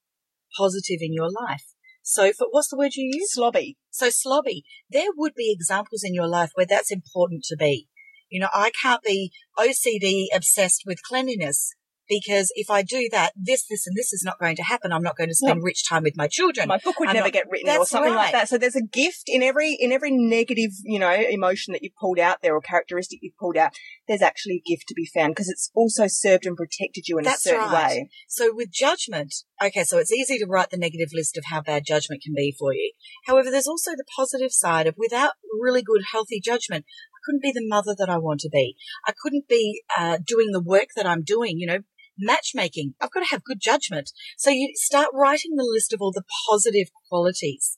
positive 0.57 0.99
in 1.01 1.13
your 1.13 1.29
life? 1.29 1.65
So 2.03 2.31
for, 2.33 2.47
what's 2.51 2.69
the 2.69 2.77
word 2.77 2.95
you 2.95 3.11
use? 3.13 3.35
Slobby. 3.37 3.75
So 3.91 4.07
slobby. 4.07 4.61
There 4.89 5.09
would 5.15 5.33
be 5.35 5.51
examples 5.51 6.03
in 6.03 6.13
your 6.13 6.27
life 6.27 6.51
where 6.55 6.65
that's 6.65 6.91
important 6.91 7.43
to 7.45 7.55
be. 7.57 7.87
You 8.29 8.39
know, 8.39 8.49
I 8.53 8.71
can't 8.81 9.03
be 9.03 9.31
OCD 9.57 10.25
obsessed 10.33 10.83
with 10.85 11.03
cleanliness 11.03 11.73
because 12.11 12.51
if 12.55 12.69
I 12.69 12.81
do 12.81 13.07
that, 13.13 13.31
this, 13.37 13.65
this, 13.69 13.87
and 13.87 13.95
this 13.95 14.11
is 14.11 14.21
not 14.25 14.37
going 14.37 14.57
to 14.57 14.63
happen. 14.63 14.91
I'm 14.91 15.01
not 15.01 15.15
going 15.15 15.29
to 15.29 15.35
spend 15.35 15.63
rich 15.63 15.87
time 15.87 16.03
with 16.03 16.17
my 16.17 16.27
children. 16.27 16.67
My 16.67 16.77
book 16.77 16.99
would 16.99 17.07
I'm 17.07 17.15
never 17.15 17.27
not- 17.27 17.33
get 17.33 17.49
written 17.49 17.69
or 17.69 17.85
something 17.85 18.11
right. 18.11 18.25
like 18.25 18.31
that. 18.33 18.49
So 18.49 18.57
there's 18.57 18.75
a 18.75 18.83
gift 18.83 19.23
in 19.27 19.41
every 19.41 19.77
in 19.79 19.93
every 19.93 20.11
negative, 20.11 20.71
you 20.83 20.99
know, 20.99 21.09
emotion 21.09 21.71
that 21.71 21.83
you've 21.83 21.95
pulled 21.95 22.19
out 22.19 22.41
there 22.41 22.53
or 22.53 22.59
characteristic 22.59 23.19
you've 23.21 23.37
pulled 23.37 23.55
out. 23.55 23.71
There's 24.09 24.21
actually 24.21 24.61
a 24.65 24.69
gift 24.69 24.89
to 24.89 24.93
be 24.93 25.05
found 25.05 25.31
because 25.31 25.47
it's 25.47 25.71
also 25.73 26.07
served 26.07 26.45
and 26.45 26.57
protected 26.57 27.07
you 27.07 27.17
in 27.17 27.23
That's 27.23 27.45
a 27.45 27.49
certain 27.49 27.71
right. 27.71 27.87
way. 27.87 28.09
So 28.27 28.53
with 28.53 28.71
judgment, 28.71 29.33
okay, 29.63 29.85
so 29.85 29.97
it's 29.97 30.11
easy 30.11 30.37
to 30.39 30.45
write 30.45 30.69
the 30.69 30.77
negative 30.77 31.11
list 31.13 31.37
of 31.37 31.45
how 31.49 31.61
bad 31.61 31.85
judgment 31.85 32.21
can 32.21 32.33
be 32.35 32.53
for 32.59 32.73
you. 32.73 32.91
However, 33.25 33.49
there's 33.49 33.67
also 33.67 33.91
the 33.91 34.03
positive 34.17 34.51
side 34.51 34.85
of 34.85 34.95
without 34.97 35.31
really 35.61 35.81
good, 35.81 36.01
healthy 36.11 36.41
judgment, 36.41 36.83
I 37.11 37.19
couldn't 37.25 37.41
be 37.41 37.51
the 37.53 37.65
mother 37.65 37.95
that 37.97 38.09
I 38.09 38.17
want 38.17 38.41
to 38.41 38.49
be. 38.49 38.75
I 39.07 39.13
couldn't 39.21 39.47
be 39.47 39.83
uh, 39.97 40.17
doing 40.25 40.51
the 40.51 40.61
work 40.61 40.87
that 40.95 41.05
I'm 41.05 41.23
doing, 41.23 41.57
you 41.57 41.67
know, 41.67 41.79
matchmaking. 42.21 42.95
I've 43.01 43.11
got 43.11 43.21
to 43.21 43.31
have 43.31 43.43
good 43.43 43.59
judgment. 43.59 44.11
So 44.37 44.49
you 44.49 44.71
start 44.75 45.09
writing 45.13 45.55
the 45.55 45.69
list 45.69 45.93
of 45.93 46.01
all 46.01 46.11
the 46.11 46.23
positive 46.49 46.87
qualities. 47.09 47.77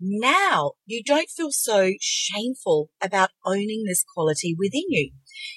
Now 0.00 0.72
you 0.86 1.02
don't 1.04 1.28
feel 1.28 1.50
so 1.50 1.92
shameful 2.00 2.90
about 3.02 3.30
owning 3.44 3.84
this 3.86 4.04
quality 4.14 4.56
within 4.58 4.84
you. 4.88 5.10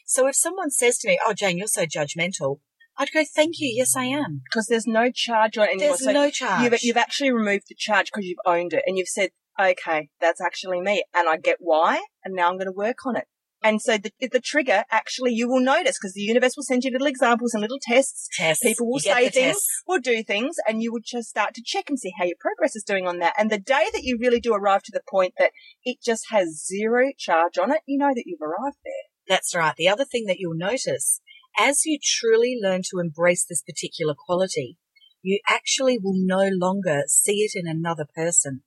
So 0.05 0.27
if 0.27 0.35
someone 0.35 0.71
says 0.71 0.97
to 0.99 1.07
me, 1.07 1.19
Oh, 1.25 1.33
Jane, 1.33 1.57
you're 1.57 1.67
so 1.67 1.85
judgmental, 1.85 2.59
I'd 2.97 3.11
go, 3.11 3.23
thank 3.23 3.55
you. 3.59 3.71
Yes, 3.73 3.95
I 3.95 4.05
am. 4.05 4.41
Because 4.43 4.67
there's 4.67 4.85
no 4.85 5.09
charge 5.11 5.57
on 5.57 5.65
it 5.65 5.71
anymore. 5.71 5.87
There's 5.89 6.03
So 6.03 6.11
no 6.11 6.29
charge. 6.29 6.63
You've, 6.63 6.83
you've 6.83 6.97
actually 6.97 7.31
removed 7.31 7.65
the 7.69 7.75
charge 7.77 8.11
because 8.11 8.25
you've 8.25 8.37
owned 8.45 8.73
it 8.73 8.83
and 8.85 8.97
you've 8.97 9.07
said, 9.07 9.31
okay, 9.59 10.09
that's 10.19 10.41
actually 10.41 10.81
me 10.81 11.03
and 11.13 11.27
I 11.27 11.37
get 11.37 11.57
why 11.59 12.01
and 12.23 12.35
now 12.35 12.49
I'm 12.49 12.57
going 12.57 12.67
to 12.67 12.71
work 12.71 13.05
on 13.05 13.15
it. 13.15 13.25
And 13.63 13.81
so 13.81 13.97
the, 13.97 14.11
the 14.19 14.41
trigger 14.41 14.83
actually 14.91 15.33
you 15.33 15.47
will 15.47 15.61
notice 15.61 15.97
because 15.97 16.13
the 16.13 16.21
universe 16.21 16.55
will 16.55 16.63
send 16.63 16.83
you 16.83 16.91
little 16.91 17.07
examples 17.07 17.53
and 17.53 17.61
little 17.61 17.79
tests. 17.81 18.27
Tests. 18.37 18.63
People 18.63 18.91
will 18.91 18.99
say 18.99 19.29
things 19.29 19.55
tests. 19.55 19.83
or 19.87 19.99
do 19.99 20.21
things 20.23 20.57
and 20.67 20.81
you 20.81 20.91
would 20.91 21.05
just 21.05 21.29
start 21.29 21.53
to 21.55 21.63
check 21.65 21.85
and 21.89 21.97
see 21.97 22.11
how 22.17 22.25
your 22.25 22.35
progress 22.39 22.75
is 22.75 22.83
doing 22.83 23.07
on 23.07 23.19
that. 23.19 23.33
And 23.37 23.49
the 23.49 23.57
day 23.57 23.87
that 23.93 24.03
you 24.03 24.17
really 24.19 24.39
do 24.39 24.53
arrive 24.53 24.83
to 24.83 24.91
the 24.91 25.01
point 25.09 25.33
that 25.37 25.51
it 25.83 25.97
just 26.03 26.25
has 26.29 26.65
zero 26.65 27.11
charge 27.17 27.57
on 27.57 27.71
it, 27.71 27.81
you 27.85 27.97
know 27.97 28.11
that 28.13 28.23
you've 28.25 28.41
arrived 28.41 28.77
there. 28.83 28.93
That's 29.27 29.55
right. 29.55 29.75
The 29.75 29.87
other 29.87 30.05
thing 30.05 30.25
that 30.27 30.37
you'll 30.39 30.57
notice, 30.57 31.21
as 31.57 31.85
you 31.85 31.97
truly 32.01 32.57
learn 32.61 32.81
to 32.91 32.99
embrace 32.99 33.45
this 33.47 33.61
particular 33.61 34.13
quality, 34.17 34.77
you 35.21 35.39
actually 35.49 35.97
will 35.97 36.15
no 36.17 36.49
longer 36.51 37.03
see 37.07 37.37
it 37.37 37.51
in 37.55 37.65
another 37.65 38.05
person 38.13 38.63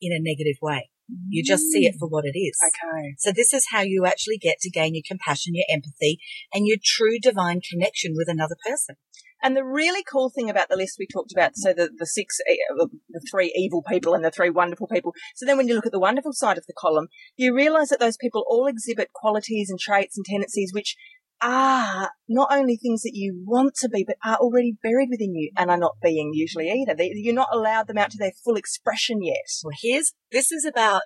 in 0.00 0.12
a 0.12 0.22
negative 0.22 0.58
way. 0.62 0.90
You 1.28 1.44
just 1.44 1.64
see 1.64 1.86
it 1.86 1.94
for 1.98 2.08
what 2.08 2.24
it 2.24 2.36
is. 2.36 2.58
Okay. 2.66 3.14
So 3.18 3.32
this 3.32 3.52
is 3.52 3.66
how 3.70 3.82
you 3.82 4.06
actually 4.06 4.38
get 4.38 4.58
to 4.60 4.70
gain 4.70 4.94
your 4.94 5.04
compassion, 5.06 5.54
your 5.54 5.66
empathy, 5.72 6.18
and 6.52 6.66
your 6.66 6.78
true 6.82 7.18
divine 7.20 7.60
connection 7.60 8.14
with 8.16 8.28
another 8.28 8.56
person. 8.66 8.96
And 9.42 9.56
the 9.56 9.64
really 9.64 10.02
cool 10.02 10.30
thing 10.30 10.48
about 10.48 10.68
the 10.68 10.76
list 10.76 10.96
we 10.98 11.06
talked 11.06 11.30
about, 11.30 11.52
so 11.56 11.72
the, 11.72 11.90
the 11.96 12.06
six, 12.06 12.38
uh, 12.40 12.86
the 13.10 13.20
three 13.30 13.52
evil 13.54 13.82
people 13.82 14.14
and 14.14 14.24
the 14.24 14.30
three 14.30 14.50
wonderful 14.50 14.86
people. 14.86 15.12
So 15.34 15.44
then 15.44 15.56
when 15.56 15.68
you 15.68 15.74
look 15.74 15.86
at 15.86 15.92
the 15.92 16.00
wonderful 16.00 16.32
side 16.32 16.58
of 16.58 16.66
the 16.66 16.72
column, 16.76 17.08
you 17.36 17.54
realize 17.54 17.90
that 17.90 18.00
those 18.00 18.16
people 18.16 18.44
all 18.48 18.66
exhibit 18.66 19.12
qualities 19.12 19.68
and 19.68 19.78
traits 19.78 20.16
and 20.16 20.24
tendencies 20.24 20.72
which 20.74 20.96
are 21.42 22.10
not 22.28 22.48
only 22.50 22.76
things 22.76 23.02
that 23.02 23.14
you 23.14 23.42
want 23.46 23.74
to 23.76 23.88
be, 23.88 24.04
but 24.06 24.16
are 24.24 24.36
already 24.36 24.76
buried 24.82 25.08
within 25.10 25.34
you 25.34 25.50
and 25.56 25.70
are 25.70 25.76
not 25.76 25.96
being 26.02 26.32
usually 26.34 26.70
either. 26.70 26.94
They, 26.96 27.10
you're 27.14 27.34
not 27.34 27.48
allowed 27.52 27.88
them 27.88 27.98
out 27.98 28.10
to 28.12 28.18
their 28.18 28.32
full 28.44 28.56
expression 28.56 29.22
yet. 29.22 29.44
Well, 29.62 29.76
here's, 29.80 30.12
this 30.32 30.50
is 30.50 30.64
about 30.64 31.02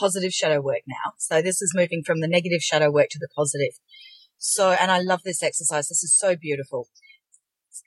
positive 0.00 0.32
shadow 0.32 0.60
work 0.60 0.82
now. 0.86 1.12
So 1.18 1.42
this 1.42 1.60
is 1.62 1.72
moving 1.74 2.02
from 2.04 2.20
the 2.20 2.28
negative 2.28 2.60
shadow 2.62 2.90
work 2.90 3.08
to 3.10 3.18
the 3.18 3.28
positive. 3.36 3.78
So, 4.38 4.70
and 4.72 4.90
I 4.90 4.98
love 5.00 5.22
this 5.24 5.42
exercise. 5.42 5.88
This 5.88 6.02
is 6.02 6.16
so 6.16 6.36
beautiful. 6.36 6.88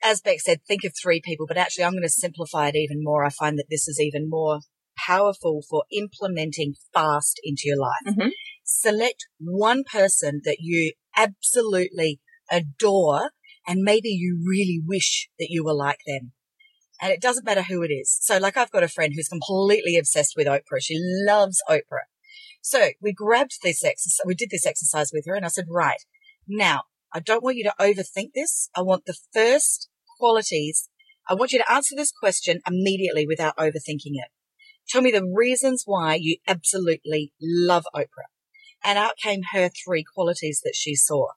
As 0.02 0.20
Beck 0.20 0.40
said, 0.40 0.60
think 0.66 0.84
of 0.84 0.92
three 1.00 1.20
people, 1.22 1.46
but 1.46 1.56
actually 1.56 1.84
I'm 1.84 1.92
going 1.92 2.02
to 2.02 2.08
simplify 2.08 2.68
it 2.68 2.76
even 2.76 3.02
more. 3.02 3.24
I 3.24 3.30
find 3.30 3.58
that 3.58 3.66
this 3.70 3.88
is 3.88 4.00
even 4.00 4.28
more 4.28 4.60
powerful 4.96 5.62
for 5.68 5.84
implementing 5.92 6.74
fast 6.92 7.40
into 7.44 7.62
your 7.64 7.78
life. 7.78 8.16
Mhm. 8.16 8.30
Select 8.64 9.26
one 9.38 9.84
person 9.84 10.42
that 10.44 10.58
you 10.60 10.92
absolutely 11.18 12.20
adore 12.50 13.30
and 13.66 13.82
maybe 13.82 14.08
you 14.08 14.42
really 14.46 14.80
wish 14.84 15.28
that 15.38 15.48
you 15.50 15.64
were 15.64 15.74
like 15.74 16.00
them. 16.06 16.32
And 17.00 17.12
it 17.12 17.20
doesn't 17.20 17.44
matter 17.44 17.62
who 17.62 17.82
it 17.82 17.88
is. 17.88 18.16
So 18.20 18.38
like 18.38 18.56
I've 18.56 18.70
got 18.70 18.82
a 18.82 18.88
friend 18.88 19.12
who's 19.14 19.28
completely 19.28 19.96
obsessed 19.96 20.34
with 20.36 20.46
Oprah. 20.46 20.80
She 20.80 20.96
loves 20.98 21.60
Oprah. 21.68 22.08
So 22.62 22.90
we 23.00 23.12
grabbed 23.12 23.58
this 23.62 23.84
exercise, 23.84 24.24
we 24.24 24.34
did 24.34 24.50
this 24.50 24.66
exercise 24.66 25.10
with 25.12 25.24
her 25.26 25.34
and 25.34 25.44
I 25.44 25.48
said, 25.48 25.66
right 25.70 26.02
now, 26.46 26.82
I 27.14 27.20
don't 27.20 27.42
want 27.42 27.56
you 27.56 27.64
to 27.64 27.74
overthink 27.80 28.30
this. 28.34 28.68
I 28.76 28.82
want 28.82 29.04
the 29.06 29.16
first 29.32 29.88
qualities. 30.18 30.88
I 31.28 31.34
want 31.34 31.52
you 31.52 31.58
to 31.58 31.72
answer 31.72 31.94
this 31.96 32.12
question 32.12 32.60
immediately 32.66 33.26
without 33.26 33.56
overthinking 33.56 34.14
it. 34.14 34.30
Tell 34.88 35.02
me 35.02 35.10
the 35.10 35.24
reasons 35.24 35.82
why 35.84 36.18
you 36.20 36.38
absolutely 36.46 37.32
love 37.40 37.84
Oprah. 37.94 38.30
And 38.84 38.98
out 38.98 39.16
came 39.22 39.42
her 39.52 39.68
three 39.68 40.04
qualities 40.14 40.60
that 40.64 40.74
she 40.76 40.94
saw. 40.94 41.28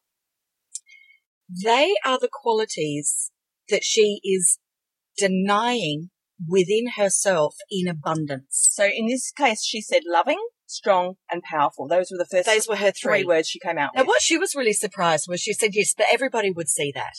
They 1.49 1.95
are 2.05 2.19
the 2.19 2.29
qualities 2.31 3.31
that 3.69 3.83
she 3.83 4.19
is 4.23 4.59
denying 5.17 6.09
within 6.47 6.91
herself 6.97 7.55
in 7.69 7.87
abundance. 7.87 8.69
So 8.71 8.85
in 8.85 9.07
this 9.07 9.31
case, 9.31 9.63
she 9.63 9.81
said 9.81 10.03
loving, 10.07 10.39
strong, 10.65 11.15
and 11.29 11.43
powerful. 11.43 11.87
Those 11.87 12.09
were 12.11 12.17
the 12.17 12.25
first 12.25 12.47
Those 12.47 12.67
were 12.67 12.77
her 12.77 12.91
three 12.91 13.19
three. 13.19 13.25
words 13.25 13.49
she 13.49 13.59
came 13.59 13.77
out 13.77 13.91
Now, 13.95 14.01
with. 14.01 14.07
what 14.07 14.21
she 14.21 14.37
was 14.37 14.55
really 14.55 14.73
surprised 14.73 15.25
was 15.27 15.41
she 15.41 15.53
said, 15.53 15.71
yes, 15.73 15.93
but 15.95 16.07
everybody 16.11 16.51
would 16.51 16.69
see 16.69 16.91
that. 16.95 17.13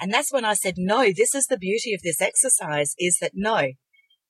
And 0.00 0.12
that's 0.12 0.32
when 0.32 0.44
I 0.44 0.54
said, 0.54 0.74
no, 0.76 1.12
this 1.14 1.34
is 1.34 1.46
the 1.46 1.58
beauty 1.58 1.92
of 1.94 2.00
this 2.02 2.20
exercise 2.20 2.94
is 2.98 3.18
that 3.20 3.32
no, 3.34 3.72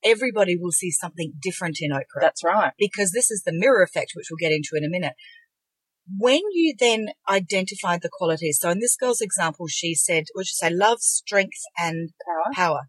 everybody 0.05 0.57
will 0.57 0.73
see 0.73 0.91
something 0.91 1.33
different 1.41 1.79
in 1.81 1.91
Oprah 1.91 2.21
That's 2.21 2.45
right. 2.45 2.73
because 2.79 3.13
this 3.13 3.31
is 3.31 3.43
the 3.45 3.53
mirror 3.53 3.83
effect, 3.83 4.13
which 4.15 4.27
we'll 4.31 4.39
get 4.39 4.55
into 4.55 4.71
in 4.77 4.85
a 4.85 4.89
minute. 4.91 5.15
When 6.19 6.41
you 6.53 6.75
then 6.79 7.09
identified 7.29 8.03
the 8.03 8.11
qualities, 8.13 8.59
so 8.61 8.71
in 8.71 8.81
this 8.81 8.97
girl's 8.97 9.21
example, 9.21 9.67
she 9.69 9.95
said, 9.95 10.25
what 10.33 10.47
she 10.47 10.55
say, 10.55 10.71
love, 10.71 11.01
strength, 11.01 11.61
and 11.79 12.11
Power. 12.27 12.55
power. 12.55 12.81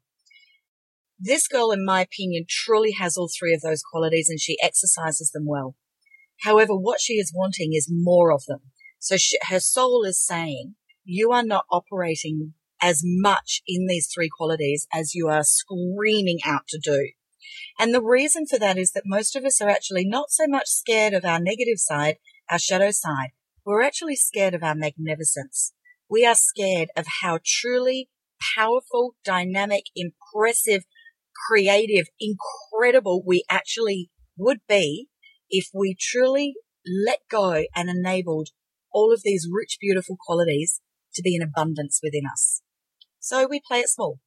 This 1.20 1.48
girl, 1.48 1.72
in 1.72 1.86
my 1.86 2.02
opinion, 2.02 2.46
truly 2.50 2.94
has 2.94 3.16
all 3.16 3.30
three 3.30 3.54
of 3.54 3.62
those 3.62 3.84
qualities 3.84 4.28
and 4.28 4.40
she 4.40 4.58
exercises 4.62 5.30
them 5.32 5.46
well. 5.46 5.76
However, 6.42 6.74
what 6.76 7.00
she 7.00 7.14
is 7.14 7.32
wanting 7.36 7.74
is 7.74 7.88
more 7.92 8.32
of 8.32 8.44
them. 8.48 8.62
So 8.98 9.18
she, 9.18 9.38
her 9.50 9.60
soul 9.60 10.04
is 10.04 10.20
saying, 10.20 10.76
you 11.04 11.32
are 11.32 11.44
not 11.44 11.66
operating 11.72 12.54
as 12.82 13.02
much 13.04 13.62
in 13.68 13.88
these 13.88 14.10
three 14.14 14.30
qualities 14.36 14.88
as 14.94 15.14
you 15.14 15.28
are 15.28 15.44
screaming 15.44 16.40
out 16.46 16.64
to 16.70 16.80
do. 16.80 17.12
And 17.80 17.94
the 17.94 18.02
reason 18.02 18.46
for 18.46 18.60
that 18.60 18.78
is 18.78 18.92
that 18.92 19.04
most 19.06 19.36
of 19.36 19.46
us 19.46 19.62
are 19.62 19.70
actually 19.70 20.06
not 20.06 20.30
so 20.30 20.46
much 20.48 20.68
scared 20.68 21.14
of 21.14 21.26
our 21.26 21.40
negative 21.40 21.78
side, 21.78 22.18
our 22.50 22.60
shadow 22.60 22.92
side. 22.92 23.30
We're 23.66 23.84
actually 23.84 24.16
scared 24.16 24.54
of 24.54 24.64
our 24.64 24.76
magnificence. 24.76 25.74
We 26.10 26.26
are 26.26 26.36
scared 26.36 26.90
of 26.96 27.06
how 27.22 27.40
truly 27.46 28.10
powerful, 28.56 29.16
dynamic, 29.24 29.86
impressive, 29.96 30.84
creative, 31.48 32.08
incredible 32.20 33.24
we 33.26 33.44
actually 33.50 34.10
would 34.38 34.60
be 34.68 35.08
if 35.50 35.68
we 35.74 35.96
truly 36.00 36.56
let 37.06 37.20
go 37.30 37.64
and 37.76 37.90
enabled 37.90 38.50
all 38.92 39.14
of 39.14 39.22
these 39.24 39.48
rich, 39.52 39.78
beautiful 39.80 40.18
qualities 40.20 40.82
to 41.14 41.22
be 41.22 41.36
in 41.36 41.42
abundance 41.42 42.00
within 42.02 42.24
us. 42.32 42.61
So 43.22 43.48
we 43.48 43.62
play 43.66 43.80
it 43.80 43.90
small. 43.90 44.20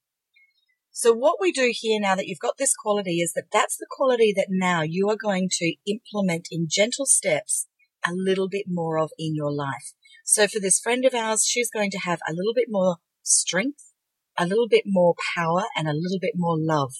So 0.92 1.12
what 1.12 1.38
we 1.40 1.50
do 1.50 1.72
here 1.74 2.00
now 2.00 2.14
that 2.14 2.28
you've 2.28 2.38
got 2.38 2.58
this 2.58 2.74
quality 2.76 3.18
is 3.18 3.32
that 3.32 3.50
that's 3.52 3.76
the 3.76 3.88
quality 3.90 4.32
that 4.36 4.46
now 4.48 4.82
you 4.82 5.10
are 5.10 5.16
going 5.20 5.48
to 5.54 5.74
implement 5.84 6.46
in 6.52 6.68
gentle 6.70 7.04
steps 7.04 7.66
a 8.06 8.12
little 8.14 8.48
bit 8.48 8.66
more 8.68 8.96
of 9.00 9.10
in 9.18 9.34
your 9.34 9.52
life. 9.52 9.94
So 10.24 10.46
for 10.46 10.60
this 10.60 10.78
friend 10.78 11.04
of 11.04 11.12
ours, 11.12 11.44
she's 11.44 11.70
going 11.70 11.90
to 11.90 11.98
have 12.04 12.20
a 12.28 12.32
little 12.32 12.54
bit 12.54 12.68
more 12.70 12.98
strength, 13.24 13.90
a 14.38 14.46
little 14.46 14.68
bit 14.68 14.84
more 14.86 15.16
power 15.36 15.64
and 15.76 15.88
a 15.88 15.92
little 15.92 16.20
bit 16.20 16.34
more 16.36 16.56
love. 16.56 16.92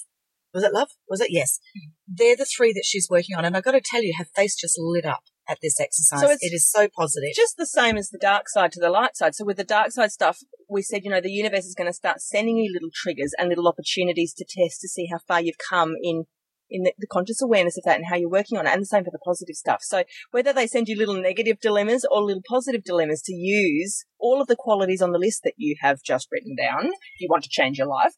Was 0.53 0.65
it 0.65 0.73
love? 0.73 0.89
Was 1.09 1.21
it? 1.21 1.29
Yes. 1.31 1.61
Mm-hmm. 1.77 2.15
They're 2.17 2.37
the 2.37 2.45
three 2.45 2.73
that 2.73 2.85
she's 2.85 3.09
working 3.09 3.37
on. 3.37 3.45
And 3.45 3.57
I've 3.57 3.65
got 3.65 3.73
to 3.73 3.81
tell 3.81 4.03
you, 4.03 4.15
her 4.19 4.27
face 4.35 4.57
just 4.57 4.77
lit 4.79 5.05
up 5.05 5.23
at 5.49 5.59
this 5.63 5.81
exercise. 5.81 6.21
So 6.21 6.31
it 6.31 6.53
is 6.53 6.69
so 6.71 6.89
positive. 6.89 7.31
Just 7.35 7.57
the 7.57 7.67
same 7.67 7.97
as 7.97 8.11
the 8.11 8.19
dark 8.19 8.49
side 8.49 8.73
to 8.73 8.81
the 8.81 8.91
light 8.91 9.17
side. 9.17 9.35
So 9.35 9.45
with 9.45 9.57
the 9.57 9.65
dark 9.65 9.93
side 9.93 10.13
stuff, 10.13 10.39
we 10.69 10.83
said, 10.83 11.05
you 11.05 11.11
know, 11.11 11.21
the 11.21 11.31
universe 11.31 11.65
is 11.65 11.75
going 11.75 11.89
to 11.89 11.95
start 11.95 12.21
sending 12.21 12.57
you 12.57 12.73
little 12.73 12.91
triggers 12.93 13.33
and 13.39 13.49
little 13.49 13.69
opportunities 13.69 14.33
to 14.35 14.45
test 14.45 14.81
to 14.81 14.89
see 14.89 15.09
how 15.11 15.19
far 15.27 15.41
you've 15.41 15.59
come 15.59 15.95
in 16.03 16.25
in 16.71 16.83
the, 16.83 16.93
the 16.99 17.07
conscious 17.07 17.43
awareness 17.43 17.77
of 17.77 17.85
that 17.85 17.97
and 17.97 18.07
how 18.09 18.17
you're 18.17 18.31
working 18.31 18.59
on 18.59 18.67
it. 18.67 18.73
And 18.73 18.83
the 18.83 18.87
same 18.87 19.05
for 19.05 19.11
the 19.11 19.19
positive 19.25 19.55
stuff. 19.55 19.81
So 19.83 20.05
whether 20.31 20.53
they 20.53 20.67
send 20.67 20.89
you 20.89 20.97
little 20.97 21.21
negative 21.21 21.61
dilemmas 21.61 22.07
or 22.11 22.23
little 22.23 22.43
positive 22.49 22.83
dilemmas 22.85 23.23
to 23.23 23.35
use 23.35 24.05
all 24.19 24.41
of 24.41 24.49
the 24.49 24.57
qualities 24.57 25.03
on 25.03 25.13
the 25.13 25.19
list 25.19 25.43
that 25.45 25.55
you 25.57 25.77
have 25.83 26.03
just 26.03 26.29
written 26.33 26.57
down, 26.57 26.87
if 26.87 27.21
you 27.21 27.29
want 27.31 27.45
to 27.45 27.51
change 27.51 27.79
your 27.79 27.87
life. 27.87 28.15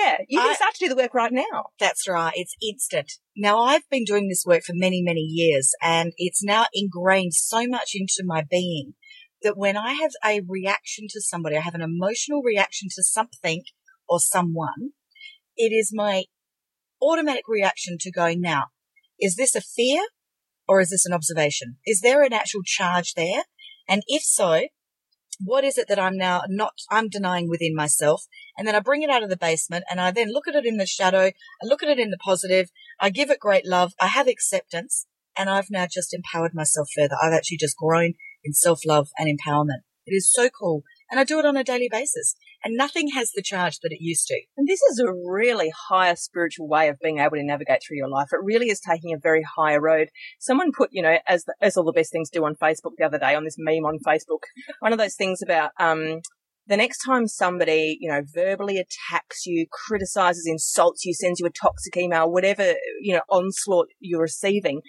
Yeah, 0.00 0.18
you 0.28 0.40
can 0.40 0.50
I- 0.50 0.54
start 0.54 0.74
to 0.74 0.84
do 0.84 0.88
the 0.88 0.96
work 0.96 1.14
right 1.14 1.32
now. 1.32 1.66
That's 1.78 2.08
right. 2.08 2.32
It's 2.34 2.56
instant. 2.62 3.12
Now 3.36 3.62
I've 3.62 3.88
been 3.90 4.04
doing 4.04 4.28
this 4.28 4.44
work 4.46 4.62
for 4.64 4.72
many, 4.74 5.02
many 5.02 5.20
years 5.20 5.72
and 5.82 6.12
it's 6.16 6.42
now 6.42 6.66
ingrained 6.72 7.34
so 7.34 7.66
much 7.66 7.90
into 7.94 8.22
my 8.24 8.44
being 8.48 8.94
that 9.42 9.56
when 9.56 9.76
I 9.76 9.94
have 9.94 10.12
a 10.24 10.42
reaction 10.46 11.06
to 11.10 11.20
somebody, 11.20 11.56
I 11.56 11.60
have 11.60 11.74
an 11.74 11.82
emotional 11.82 12.42
reaction 12.42 12.88
to 12.94 13.02
something 13.02 13.62
or 14.08 14.20
someone, 14.20 14.90
it 15.56 15.72
is 15.72 15.92
my 15.94 16.24
automatic 17.02 17.44
reaction 17.48 17.96
to 18.00 18.10
going 18.10 18.40
now, 18.40 18.64
is 19.18 19.36
this 19.36 19.54
a 19.54 19.60
fear 19.60 20.02
or 20.68 20.80
is 20.80 20.90
this 20.90 21.06
an 21.06 21.12
observation? 21.12 21.76
Is 21.86 22.00
there 22.00 22.22
an 22.22 22.32
actual 22.32 22.62
charge 22.64 23.14
there? 23.14 23.44
And 23.88 24.02
if 24.06 24.22
so, 24.22 24.68
what 25.42 25.64
is 25.64 25.78
it 25.78 25.88
that 25.88 25.98
I'm 25.98 26.16
now 26.16 26.42
not, 26.48 26.74
I'm 26.90 27.08
denying 27.08 27.48
within 27.48 27.74
myself? 27.74 28.24
And 28.56 28.66
then 28.66 28.74
I 28.74 28.80
bring 28.80 29.02
it 29.02 29.10
out 29.10 29.22
of 29.22 29.30
the 29.30 29.36
basement 29.36 29.84
and 29.90 30.00
I 30.00 30.10
then 30.10 30.32
look 30.32 30.46
at 30.46 30.54
it 30.54 30.66
in 30.66 30.76
the 30.76 30.86
shadow. 30.86 31.26
I 31.26 31.66
look 31.66 31.82
at 31.82 31.88
it 31.88 31.98
in 31.98 32.10
the 32.10 32.18
positive. 32.18 32.70
I 33.00 33.10
give 33.10 33.30
it 33.30 33.40
great 33.40 33.66
love. 33.66 33.92
I 34.00 34.08
have 34.08 34.28
acceptance 34.28 35.06
and 35.36 35.48
I've 35.48 35.70
now 35.70 35.86
just 35.90 36.14
empowered 36.14 36.54
myself 36.54 36.88
further. 36.96 37.16
I've 37.22 37.32
actually 37.32 37.58
just 37.58 37.76
grown 37.76 38.14
in 38.44 38.52
self 38.52 38.80
love 38.86 39.08
and 39.18 39.28
empowerment. 39.28 39.82
It 40.06 40.14
is 40.14 40.30
so 40.30 40.48
cool. 40.48 40.82
And 41.10 41.18
I 41.18 41.24
do 41.24 41.38
it 41.38 41.46
on 41.46 41.56
a 41.56 41.64
daily 41.64 41.88
basis 41.90 42.36
and 42.64 42.76
nothing 42.76 43.10
has 43.14 43.32
the 43.32 43.42
charge 43.42 43.78
that 43.80 43.92
it 43.92 44.00
used 44.00 44.26
to. 44.28 44.40
And 44.56 44.68
this 44.68 44.80
is 44.82 44.98
a 44.98 45.12
really 45.12 45.72
higher 45.88 46.16
spiritual 46.16 46.68
way 46.68 46.88
of 46.88 46.98
being 47.02 47.18
able 47.18 47.36
to 47.36 47.44
navigate 47.44 47.82
through 47.86 47.96
your 47.96 48.08
life. 48.08 48.28
It 48.32 48.40
really 48.42 48.68
is 48.68 48.80
taking 48.80 49.12
a 49.12 49.18
very 49.18 49.42
higher 49.56 49.80
road. 49.80 50.08
Someone 50.38 50.72
put, 50.76 50.90
you 50.92 51.02
know, 51.02 51.18
as 51.26 51.44
the, 51.44 51.54
as 51.60 51.76
all 51.76 51.84
the 51.84 51.92
best 51.92 52.12
things 52.12 52.30
do 52.30 52.44
on 52.44 52.54
Facebook 52.54 52.92
the 52.98 53.06
other 53.06 53.18
day 53.18 53.34
on 53.34 53.44
this 53.44 53.56
meme 53.58 53.84
on 53.84 53.98
Facebook, 54.06 54.44
one 54.80 54.92
of 54.92 54.98
those 54.98 55.16
things 55.16 55.40
about 55.42 55.70
um, 55.78 56.20
the 56.66 56.76
next 56.76 57.04
time 57.04 57.26
somebody, 57.26 57.96
you 58.00 58.10
know, 58.10 58.22
verbally 58.32 58.78
attacks 58.78 59.46
you, 59.46 59.66
criticizes, 59.70 60.46
insults 60.46 61.04
you, 61.04 61.14
sends 61.14 61.40
you 61.40 61.46
a 61.46 61.50
toxic 61.50 61.96
email, 61.96 62.30
whatever 62.30 62.74
you 63.00 63.14
know 63.14 63.22
onslaught 63.28 63.88
you're 63.98 64.20
receiving, 64.20 64.80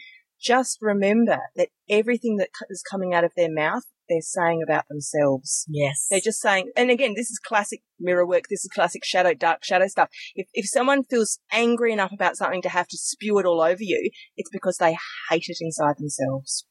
just 0.41 0.79
remember 0.81 1.39
that 1.55 1.69
everything 1.89 2.37
that 2.37 2.49
is 2.69 2.83
coming 2.89 3.13
out 3.13 3.23
of 3.23 3.31
their 3.37 3.51
mouth, 3.51 3.83
they're 4.11 4.21
saying 4.21 4.61
about 4.61 4.85
themselves. 4.89 5.65
Yes. 5.69 6.07
They're 6.09 6.19
just 6.19 6.41
saying, 6.41 6.71
and 6.75 6.91
again, 6.91 7.13
this 7.15 7.31
is 7.31 7.39
classic 7.39 7.81
mirror 7.99 8.27
work. 8.27 8.45
This 8.49 8.65
is 8.65 8.71
classic 8.73 9.05
shadow, 9.05 9.33
dark 9.33 9.63
shadow 9.63 9.87
stuff. 9.87 10.09
If, 10.35 10.47
if 10.53 10.67
someone 10.67 11.03
feels 11.03 11.39
angry 11.51 11.93
enough 11.93 12.11
about 12.11 12.35
something 12.35 12.61
to 12.63 12.69
have 12.69 12.87
to 12.89 12.97
spew 12.97 13.39
it 13.39 13.45
all 13.45 13.61
over 13.61 13.81
you, 13.81 14.11
it's 14.35 14.49
because 14.51 14.77
they 14.77 14.97
hate 15.29 15.45
it 15.47 15.57
inside 15.61 15.95
themselves. 15.97 16.65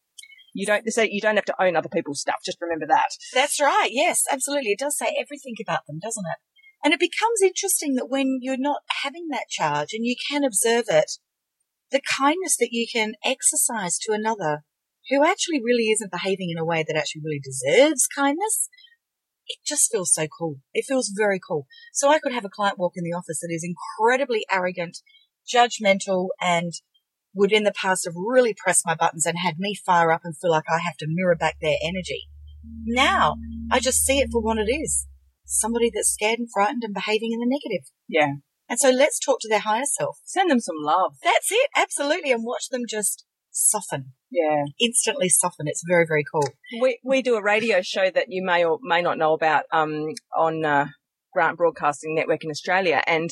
You 0.52 0.66
don't, 0.66 0.84
so 0.92 1.02
you 1.02 1.20
don't 1.20 1.36
have 1.36 1.44
to 1.46 1.62
own 1.62 1.76
other 1.76 1.88
people's 1.88 2.20
stuff. 2.20 2.40
Just 2.44 2.58
remember 2.60 2.86
that. 2.88 3.08
That's 3.32 3.60
right. 3.60 3.88
Yes, 3.90 4.24
absolutely. 4.30 4.72
It 4.72 4.80
does 4.80 4.98
say 4.98 5.16
everything 5.18 5.54
about 5.64 5.86
them, 5.86 5.98
doesn't 6.02 6.24
it? 6.24 6.38
And 6.84 6.92
it 6.92 7.00
becomes 7.00 7.42
interesting 7.42 7.94
that 7.94 8.08
when 8.08 8.38
you're 8.40 8.56
not 8.58 8.80
having 9.02 9.28
that 9.30 9.48
charge 9.48 9.88
and 9.92 10.04
you 10.04 10.16
can 10.30 10.44
observe 10.44 10.84
it, 10.88 11.12
the 11.90 12.00
kindness 12.00 12.56
that 12.58 12.70
you 12.72 12.86
can 12.90 13.14
exercise 13.24 13.98
to 13.98 14.12
another 14.12 14.64
who 15.10 15.24
actually 15.24 15.60
really 15.62 15.90
isn't 15.90 16.12
behaving 16.12 16.50
in 16.50 16.58
a 16.58 16.64
way 16.64 16.84
that 16.86 16.96
actually 16.96 17.22
really 17.24 17.40
deserves 17.42 18.08
kindness, 18.14 18.68
it 19.46 19.58
just 19.66 19.90
feels 19.90 20.14
so 20.14 20.26
cool. 20.38 20.60
It 20.72 20.84
feels 20.86 21.12
very 21.14 21.40
cool. 21.46 21.66
So 21.92 22.08
I 22.08 22.20
could 22.20 22.32
have 22.32 22.44
a 22.44 22.48
client 22.48 22.78
walk 22.78 22.92
in 22.94 23.04
the 23.04 23.16
office 23.16 23.40
that 23.40 23.52
is 23.52 23.66
incredibly 23.66 24.46
arrogant, 24.50 24.98
judgmental, 25.52 26.28
and 26.40 26.72
would 27.34 27.52
in 27.52 27.64
the 27.64 27.72
past 27.72 28.04
have 28.04 28.14
really 28.16 28.54
pressed 28.54 28.86
my 28.86 28.94
buttons 28.94 29.26
and 29.26 29.38
had 29.38 29.58
me 29.58 29.74
fire 29.74 30.12
up 30.12 30.22
and 30.24 30.36
feel 30.36 30.50
like 30.50 30.64
I 30.68 30.78
have 30.78 30.96
to 30.98 31.06
mirror 31.08 31.36
back 31.36 31.56
their 31.60 31.76
energy. 31.82 32.28
Now 32.84 33.36
I 33.70 33.80
just 33.80 34.04
see 34.04 34.18
it 34.18 34.28
for 34.30 34.40
what 34.40 34.58
it 34.58 34.70
is. 34.70 35.06
Somebody 35.44 35.90
that's 35.92 36.12
scared 36.12 36.38
and 36.38 36.48
frightened 36.52 36.82
and 36.84 36.94
behaving 36.94 37.32
in 37.32 37.40
the 37.40 37.46
negative. 37.46 37.90
Yeah. 38.08 38.34
And 38.68 38.78
so 38.78 38.90
let's 38.90 39.18
talk 39.18 39.38
to 39.40 39.48
their 39.48 39.60
higher 39.60 39.84
self. 39.84 40.18
Send 40.24 40.50
them 40.50 40.60
some 40.60 40.76
love. 40.78 41.16
That's 41.24 41.50
it. 41.50 41.70
Absolutely. 41.76 42.30
And 42.30 42.44
watch 42.44 42.68
them 42.70 42.82
just 42.88 43.24
soften, 43.50 44.12
Yeah. 44.30 44.64
instantly 44.80 45.28
soften. 45.28 45.66
It's 45.68 45.82
very, 45.86 46.06
very 46.06 46.24
cool. 46.30 46.48
We, 46.80 46.98
we 47.04 47.22
do 47.22 47.36
a 47.36 47.42
radio 47.42 47.82
show 47.82 48.10
that 48.10 48.26
you 48.28 48.42
may 48.44 48.64
or 48.64 48.78
may 48.82 49.02
not 49.02 49.18
know 49.18 49.32
about, 49.34 49.64
um, 49.72 50.08
on, 50.36 50.64
uh, 50.64 50.86
Grant 51.32 51.56
Broadcasting 51.58 52.14
Network 52.14 52.42
in 52.44 52.50
Australia. 52.50 53.02
And 53.06 53.30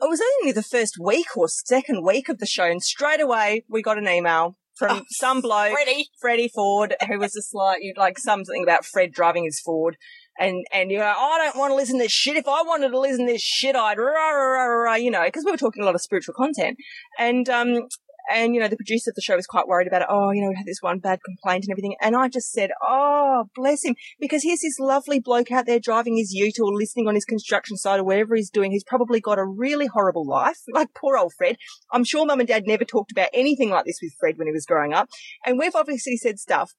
it 0.00 0.08
was 0.10 0.20
only 0.40 0.52
the 0.52 0.62
first 0.62 0.96
week 1.00 1.36
or 1.36 1.48
second 1.48 2.04
week 2.04 2.28
of 2.28 2.38
the 2.38 2.46
show, 2.46 2.64
and 2.64 2.82
straight 2.82 3.20
away 3.20 3.64
we 3.68 3.82
got 3.82 3.98
an 3.98 4.08
email 4.08 4.56
from 4.76 4.98
Oh, 4.98 5.02
some 5.08 5.40
bloke, 5.40 5.72
Freddie. 5.72 6.08
Freddie 6.20 6.48
Ford, 6.52 6.96
who 7.06 7.18
was 7.20 7.32
just 7.34 7.54
like, 7.54 7.78
you'd 7.82 7.96
like 7.96 8.18
something 8.18 8.62
about 8.62 8.84
Fred 8.84 9.12
driving 9.12 9.44
his 9.44 9.60
Ford. 9.60 9.96
And, 10.36 10.64
and 10.72 10.90
you 10.90 10.98
go, 10.98 11.04
I 11.04 11.38
don't 11.38 11.56
want 11.56 11.70
to 11.70 11.76
listen 11.76 11.98
to 11.98 12.04
this 12.06 12.12
shit. 12.12 12.36
If 12.36 12.48
I 12.48 12.62
wanted 12.62 12.88
to 12.88 12.98
listen 12.98 13.24
to 13.28 13.32
this 13.32 13.40
shit, 13.40 13.76
I'd, 13.76 13.98
rah, 13.98 14.30
rah, 14.30 14.64
rah, 14.64 14.94
you 14.96 15.12
know, 15.12 15.22
because 15.24 15.44
we 15.44 15.52
were 15.52 15.56
talking 15.56 15.84
a 15.84 15.86
lot 15.86 15.94
of 15.94 16.00
spiritual 16.02 16.34
content. 16.34 16.76
And, 17.20 17.48
um, 17.48 17.86
and, 18.30 18.54
you 18.54 18.60
know, 18.60 18.68
the 18.68 18.76
producer 18.76 19.10
of 19.10 19.14
the 19.14 19.22
show 19.22 19.36
was 19.36 19.46
quite 19.46 19.68
worried 19.68 19.86
about 19.86 20.02
it. 20.02 20.08
Oh, 20.10 20.30
you 20.30 20.40
know, 20.42 20.48
we 20.48 20.56
had 20.56 20.66
this 20.66 20.80
one 20.80 20.98
bad 20.98 21.20
complaint 21.24 21.64
and 21.64 21.72
everything. 21.72 21.96
And 22.00 22.16
I 22.16 22.28
just 22.28 22.52
said, 22.52 22.70
oh, 22.82 23.44
bless 23.54 23.84
him. 23.84 23.96
Because 24.18 24.42
here's 24.42 24.60
this 24.60 24.78
lovely 24.78 25.20
bloke 25.20 25.50
out 25.50 25.66
there 25.66 25.80
driving 25.80 26.16
his 26.16 26.32
ute 26.32 26.58
or 26.60 26.72
listening 26.72 27.08
on 27.08 27.14
his 27.14 27.24
construction 27.24 27.76
site 27.76 28.00
or 28.00 28.04
whatever 28.04 28.34
he's 28.36 28.50
doing. 28.50 28.72
He's 28.72 28.84
probably 28.84 29.20
got 29.20 29.38
a 29.38 29.44
really 29.44 29.86
horrible 29.86 30.26
life. 30.26 30.58
Like 30.74 30.88
poor 30.92 31.16
old 31.16 31.32
Fred. 31.38 31.56
I'm 31.92 32.02
sure 32.02 32.26
mum 32.26 32.40
and 32.40 32.48
dad 32.48 32.64
never 32.66 32.84
talked 32.84 33.12
about 33.12 33.28
anything 33.32 33.70
like 33.70 33.84
this 33.84 34.00
with 34.02 34.12
Fred 34.18 34.38
when 34.38 34.48
he 34.48 34.52
was 34.52 34.66
growing 34.66 34.92
up. 34.92 35.08
And 35.46 35.56
we've 35.56 35.74
obviously 35.76 36.16
said 36.16 36.40
stuff 36.40 36.72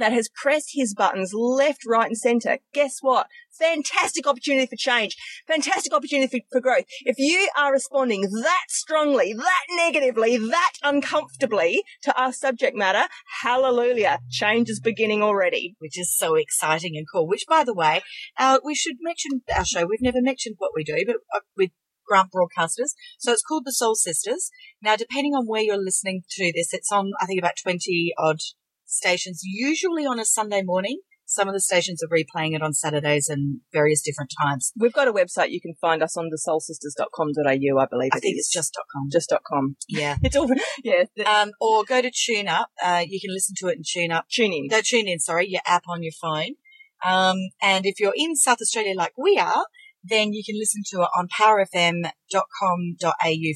that 0.00 0.12
has 0.12 0.28
pressed 0.28 0.70
his 0.72 0.94
buttons 0.94 1.32
left, 1.34 1.86
right, 1.86 2.06
and 2.06 2.16
centre. 2.16 2.58
Guess 2.72 2.98
what? 3.00 3.26
Fantastic 3.52 4.26
opportunity 4.26 4.66
for 4.66 4.76
change. 4.76 5.16
Fantastic 5.46 5.92
opportunity 5.92 6.38
for, 6.38 6.44
for 6.58 6.60
growth. 6.60 6.84
If 7.04 7.16
you 7.18 7.48
are 7.56 7.72
responding 7.72 8.22
that 8.22 8.64
strongly, 8.68 9.34
that 9.34 9.64
negatively, 9.76 10.36
that 10.38 10.72
uncomfortably 10.82 11.82
to 12.02 12.18
our 12.20 12.32
subject 12.32 12.76
matter, 12.76 13.08
hallelujah. 13.42 14.20
Change 14.30 14.70
is 14.70 14.80
beginning 14.80 15.22
already. 15.22 15.76
which 15.78 15.98
is 15.98 16.16
so 16.16 16.34
exciting 16.34 16.96
and 16.96 17.06
cool. 17.12 17.28
Which, 17.28 17.44
by 17.48 17.64
the 17.64 17.74
way, 17.74 18.02
uh, 18.38 18.58
we 18.64 18.74
should 18.74 18.96
mention 19.00 19.42
our 19.54 19.64
show. 19.64 19.86
We've 19.86 20.02
never 20.02 20.22
mentioned 20.22 20.56
what 20.58 20.72
we 20.74 20.84
do, 20.84 21.04
but 21.06 21.16
uh, 21.34 21.40
with 21.56 21.70
Grant 22.06 22.30
Broadcasters. 22.32 22.94
So 23.18 23.32
it's 23.32 23.42
called 23.42 23.64
the 23.64 23.72
Soul 23.72 23.94
Sisters. 23.94 24.50
Now, 24.82 24.96
depending 24.96 25.34
on 25.34 25.46
where 25.46 25.62
you're 25.62 25.82
listening 25.82 26.22
to 26.30 26.52
this, 26.54 26.74
it's 26.74 26.90
on, 26.90 27.12
I 27.20 27.26
think, 27.26 27.38
about 27.38 27.54
20 27.62 28.12
odd 28.18 28.40
stations, 28.90 29.40
usually 29.44 30.04
on 30.04 30.18
a 30.20 30.24
Sunday 30.24 30.62
morning. 30.62 31.00
Some 31.26 31.46
of 31.46 31.54
the 31.54 31.60
stations 31.60 32.02
are 32.02 32.08
replaying 32.08 32.56
it 32.56 32.62
on 32.62 32.72
Saturdays 32.72 33.28
and 33.28 33.60
various 33.72 34.02
different 34.02 34.32
times. 34.42 34.72
We've 34.76 34.92
got 34.92 35.06
a 35.06 35.12
website. 35.12 35.50
You 35.52 35.60
can 35.60 35.74
find 35.80 36.02
us 36.02 36.16
on 36.16 36.28
thesoulsisters.com.au, 36.28 37.78
I 37.78 37.86
believe. 37.86 38.10
I 38.12 38.16
it 38.16 38.20
think 38.20 38.34
is. 38.36 38.38
it's 38.46 38.52
just.com. 38.52 39.08
just.com. 39.12 39.76
Yeah. 39.88 40.16
It's 40.24 40.34
all, 40.36 40.48
yeah, 40.82 41.04
Um, 41.24 41.52
or 41.60 41.84
go 41.84 42.02
to 42.02 42.10
TuneUp. 42.10 42.64
Uh, 42.84 43.04
you 43.06 43.20
can 43.20 43.32
listen 43.32 43.54
to 43.58 43.68
it 43.68 43.76
in 43.78 43.82
TuneUp. 43.82 44.22
tune 44.28 44.52
in. 44.52 44.66
No, 44.70 44.80
tune 44.84 45.06
in, 45.08 45.20
sorry, 45.20 45.46
your 45.48 45.62
app 45.66 45.84
on 45.88 46.02
your 46.02 46.12
phone. 46.20 46.54
Um, 47.06 47.36
and 47.62 47.86
if 47.86 48.00
you're 48.00 48.12
in 48.16 48.34
South 48.36 48.58
Australia 48.60 48.94
like 48.96 49.12
we 49.16 49.38
are, 49.38 49.66
then 50.02 50.32
you 50.32 50.42
can 50.44 50.58
listen 50.58 50.82
to 50.92 51.02
it 51.02 51.08
on 51.16 51.28
powerfm.com.au 51.28 52.10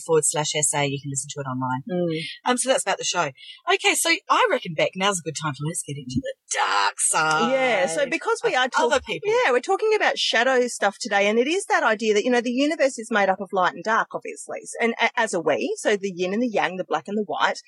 forward 0.05 0.25
slash 0.25 0.53
SA. 0.61 0.81
You 0.83 1.01
can 1.01 1.11
listen 1.11 1.29
to 1.31 1.41
it 1.41 1.47
online. 1.47 1.83
Mm. 1.91 2.19
Um, 2.45 2.57
so 2.59 2.69
that's 2.69 2.83
about 2.83 2.99
the 2.99 3.05
show. 3.05 3.31
Okay, 3.73 3.95
so 3.95 4.11
I 4.29 4.47
reckon, 4.51 4.75
Beck, 4.75 4.91
now's 4.95 5.21
a 5.21 5.23
good 5.23 5.37
time 5.41 5.55
for 5.55 5.65
let's 5.67 5.83
get 5.83 5.97
into 5.97 6.21
the 6.23 6.35
dark 6.53 6.95
side. 6.99 7.53
Yeah, 7.53 7.87
so 7.87 8.07
because 8.07 8.41
we 8.45 8.55
are 8.55 8.69
talking 8.69 8.93
other 8.93 9.01
people. 9.01 9.31
Yeah, 9.31 9.53
we're 9.53 9.61
talking 9.61 9.93
about 9.97 10.19
shadow 10.19 10.67
stuff 10.69 10.99
today, 11.01 11.29
and 11.29 11.39
it 11.39 11.49
is 11.49 11.65
that 11.67 11.83
idea 11.83 12.15
that 12.15 12.25
you 12.25 12.31
know 12.31 12.41
the 12.41 12.51
universe 12.51 12.99
is 12.99 13.09
made 13.11 13.29
up 13.29 13.41
of 13.41 13.49
light 13.53 13.75
and 13.75 13.83
dark, 13.83 14.09
obviously, 14.15 14.61
and 14.81 14.95
a- 15.01 15.19
as 15.19 15.35
are 15.35 15.43
we. 15.43 15.75
So 15.79 15.97
the 15.97 16.13
yin 16.15 16.33
and 16.33 16.43
the 16.43 16.49
yang, 16.49 16.77
the 16.77 16.85
black 16.85 17.09
and 17.09 17.17
the 17.17 17.25
white. 17.27 17.61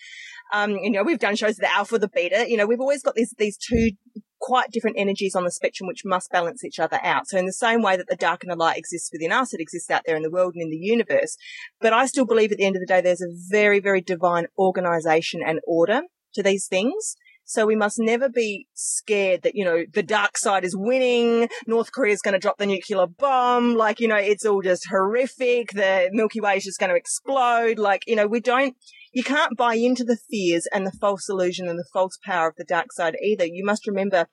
Um, 0.53 0.73
you 0.83 0.91
know, 0.91 1.03
we've 1.03 1.19
done 1.19 1.37
shows 1.37 1.57
the 1.57 1.75
alpha, 1.75 1.99
the 1.99 2.09
beta. 2.09 2.47
You 2.49 2.57
know, 2.57 2.67
we've 2.67 2.81
always 2.81 3.03
got 3.03 3.15
these 3.15 3.35
these 3.39 3.57
two 3.57 3.91
quite 4.41 4.71
different 4.71 4.97
energies 4.99 5.35
on 5.35 5.45
the 5.45 5.51
spectrum 5.51 5.87
which 5.87 6.05
must 6.05 6.31
balance 6.31 6.65
each 6.65 6.79
other 6.79 7.01
out. 7.03 7.29
So 7.29 7.39
in 7.39 7.47
the 7.47 7.53
same 7.53 7.83
way 7.83 7.97
that 7.97 8.09
the 8.09 8.17
dark 8.17 8.43
and 8.43 8.51
the 8.51 8.57
light 8.57 8.79
exists 8.79 9.11
within 9.13 9.33
us, 9.33 9.55
it 9.55 9.61
exists 9.61 9.91
out 9.91 10.03
there 10.07 10.17
in 10.17 10.23
the 10.23 10.31
world 10.31 10.55
and 10.55 10.63
in 10.63 10.71
the 10.71 10.77
universe. 10.77 11.37
But 11.81 11.93
I 11.93 12.07
still 12.07 12.27
believe 12.27 12.53
at 12.53 12.59
the 12.59 12.67
end 12.67 12.77
of 12.77 12.81
the 12.81 12.87
day, 12.87 13.01
there's 13.01 13.23
a 13.23 13.35
very, 13.51 13.81
very 13.81 14.01
divine 14.01 14.47
organization 14.59 15.41
and 15.45 15.61
order 15.67 16.03
to 16.35 16.43
these 16.43 16.67
things. 16.67 17.17
So 17.49 17.65
we 17.65 17.77
must 17.77 18.01
never 18.01 18.29
be 18.29 18.67
scared 18.75 19.43
that, 19.43 19.55
you 19.55 19.65
know, 19.65 19.85
the 19.95 20.03
dark 20.03 20.37
side 20.37 20.65
is 20.65 20.77
winning. 20.77 21.49
North 21.69 21.93
Korea 21.93 22.13
is 22.13 22.21
going 22.21 22.33
to 22.33 22.41
drop 22.41 22.59
the 22.59 22.67
nuclear 22.67 23.07
bomb. 23.07 23.77
Like, 23.77 24.01
you 24.01 24.09
know, 24.09 24.17
it's 24.17 24.45
all 24.45 24.63
just 24.63 24.89
horrific. 24.91 25.71
The 25.71 26.11
Milky 26.13 26.41
Way 26.41 26.57
is 26.57 26.65
just 26.65 26.81
going 26.81 26.91
to 26.91 26.97
explode. 26.97 27.79
Like, 27.79 28.03
you 28.09 28.17
know, 28.17 28.27
we 28.27 28.41
don't, 28.41 28.75
you 29.17 29.25
can't 29.25 29.57
buy 29.57 29.77
into 29.77 30.05
the 30.05 30.19
fears 30.29 30.69
and 30.75 30.87
the 30.87 30.93
false 30.93 31.27
illusion 31.31 31.69
and 31.69 31.79
the 31.79 31.89
false 31.91 32.19
power 32.23 32.49
of 32.49 32.57
the 32.57 32.65
dark 32.65 32.93
side 32.93 33.17
either. 33.25 33.47
You 33.47 33.65
must 33.65 33.87
remember 33.87 34.27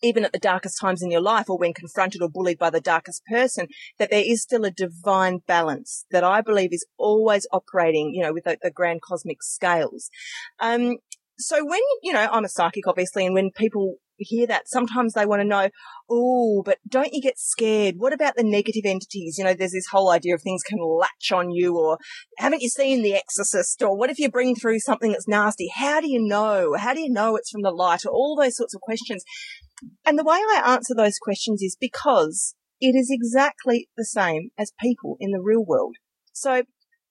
even 0.00 0.24
at 0.24 0.30
the 0.30 0.38
darkest 0.38 0.80
times 0.80 1.02
in 1.02 1.10
your 1.10 1.20
life 1.20 1.50
or 1.50 1.58
when 1.58 1.74
confronted 1.74 2.22
or 2.22 2.28
bullied 2.28 2.56
by 2.56 2.70
the 2.70 2.80
darkest 2.80 3.24
person, 3.28 3.66
that 3.98 4.10
there 4.12 4.22
is 4.24 4.40
still 4.40 4.64
a 4.64 4.70
divine 4.70 5.40
balance 5.48 6.06
that 6.12 6.22
I 6.22 6.40
believe 6.40 6.72
is 6.72 6.86
always 6.96 7.48
operating, 7.52 8.12
you 8.14 8.22
know, 8.22 8.32
with 8.32 8.44
the, 8.44 8.58
the 8.62 8.70
grand 8.70 9.00
cosmic 9.02 9.42
scales. 9.42 10.08
Um, 10.60 10.98
so 11.42 11.64
when, 11.64 11.80
you 12.02 12.12
know, 12.12 12.28
I'm 12.30 12.44
a 12.44 12.48
psychic, 12.48 12.86
obviously, 12.86 13.26
and 13.26 13.34
when 13.34 13.50
people 13.50 13.96
hear 14.16 14.46
that, 14.46 14.68
sometimes 14.68 15.14
they 15.14 15.26
want 15.26 15.40
to 15.40 15.48
know, 15.48 15.68
oh, 16.10 16.62
but 16.64 16.78
don't 16.88 17.12
you 17.12 17.20
get 17.20 17.38
scared? 17.38 17.96
What 17.98 18.12
about 18.12 18.36
the 18.36 18.44
negative 18.44 18.84
entities? 18.84 19.36
You 19.38 19.44
know, 19.44 19.54
there's 19.54 19.72
this 19.72 19.88
whole 19.90 20.10
idea 20.10 20.34
of 20.34 20.42
things 20.42 20.62
can 20.62 20.78
latch 20.80 21.32
on 21.32 21.50
you 21.50 21.76
or 21.76 21.98
haven't 22.38 22.62
you 22.62 22.68
seen 22.68 23.02
The 23.02 23.14
Exorcist? 23.14 23.82
Or 23.82 23.96
what 23.96 24.10
if 24.10 24.18
you 24.18 24.30
bring 24.30 24.54
through 24.54 24.80
something 24.80 25.12
that's 25.12 25.28
nasty? 25.28 25.70
How 25.74 26.00
do 26.00 26.10
you 26.10 26.20
know? 26.20 26.74
How 26.76 26.94
do 26.94 27.00
you 27.00 27.10
know 27.10 27.36
it's 27.36 27.50
from 27.50 27.62
the 27.62 27.70
light? 27.70 28.04
Or 28.04 28.12
all 28.12 28.36
those 28.36 28.56
sorts 28.56 28.74
of 28.74 28.80
questions. 28.80 29.24
And 30.04 30.18
the 30.18 30.24
way 30.24 30.36
I 30.36 30.62
answer 30.64 30.94
those 30.94 31.18
questions 31.18 31.62
is 31.62 31.76
because 31.80 32.54
it 32.80 32.94
is 32.94 33.08
exactly 33.10 33.88
the 33.96 34.04
same 34.04 34.50
as 34.58 34.72
people 34.80 35.16
in 35.20 35.32
the 35.32 35.42
real 35.42 35.64
world. 35.64 35.96
So 36.32 36.62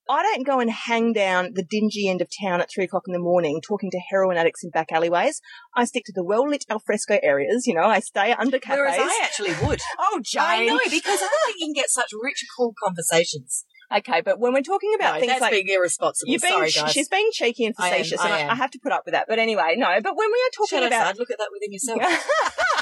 I 0.10 0.24
don't 0.24 0.46
go 0.46 0.60
and 0.60 0.70
hang 0.70 1.14
down 1.14 1.52
the 1.54 1.64
dingy 1.64 2.10
end 2.10 2.22
of 2.22 2.30
town 2.42 2.60
at 2.62 2.70
three 2.70 2.84
o'clock 2.86 3.04
in 3.08 3.14
the 3.14 3.20
morning 3.20 3.62
talking 3.66 3.92
to 3.92 4.00
heroin 4.10 4.38
addicts 4.38 4.64
in 4.64 4.70
back 4.70 4.92
alleyways. 4.92 5.42
I 5.76 5.86
stick 5.86 6.04
to 6.06 6.14
the 6.14 6.24
well 6.24 6.48
lit 6.50 6.66
alfresco 6.70 7.20
areas. 7.22 7.66
You 7.68 7.76
know, 7.76 7.86
I 7.86 8.00
stay 8.00 8.34
under 8.34 8.60
cafes. 8.60 8.78
Whereas 8.78 8.98
I 9.00 9.20
actually 9.24 9.54
would. 9.66 9.80
oh, 10.00 10.20
Jane. 10.24 10.42
I 10.44 10.66
know, 10.66 10.80
because 10.84 11.22
I 11.22 11.28
think 11.46 11.60
you 11.60 11.68
can 11.68 11.74
get 11.74 11.90
such 11.90 12.10
rich, 12.22 12.44
cool 12.58 12.74
conversations. 12.84 13.66
Okay, 13.94 14.22
but 14.24 14.40
when 14.40 14.54
we're 14.54 14.62
talking 14.62 14.94
about 14.96 15.16
No, 15.16 15.20
things 15.20 15.32
that's 15.34 15.42
like 15.42 15.52
being 15.52 15.68
irresponsible. 15.68 16.28
being, 16.28 16.40
Sorry, 16.40 16.72
guys. 16.72 16.92
she's 16.94 17.10
being 17.10 17.30
cheeky 17.34 17.66
and 17.66 17.76
I 17.78 17.90
am, 17.90 17.94
facetious, 17.98 18.22
I 18.22 18.40
and 18.40 18.52
I, 18.52 18.56
have 18.56 18.72
to 18.72 18.80
put 18.80 18.94
up 18.94 19.04
with 19.06 19.14
that. 19.14 19.26
But 19.28 19.38
anyway, 19.38 19.76
no. 19.76 20.00
But 20.02 20.16
when 20.16 20.30
we 20.32 20.40
are 20.40 20.54
talking 20.56 20.88
about 20.88 21.20
look 21.20 21.30
at 21.30 21.38
that 21.38 21.50
within 21.52 21.74
yourself. 21.74 22.00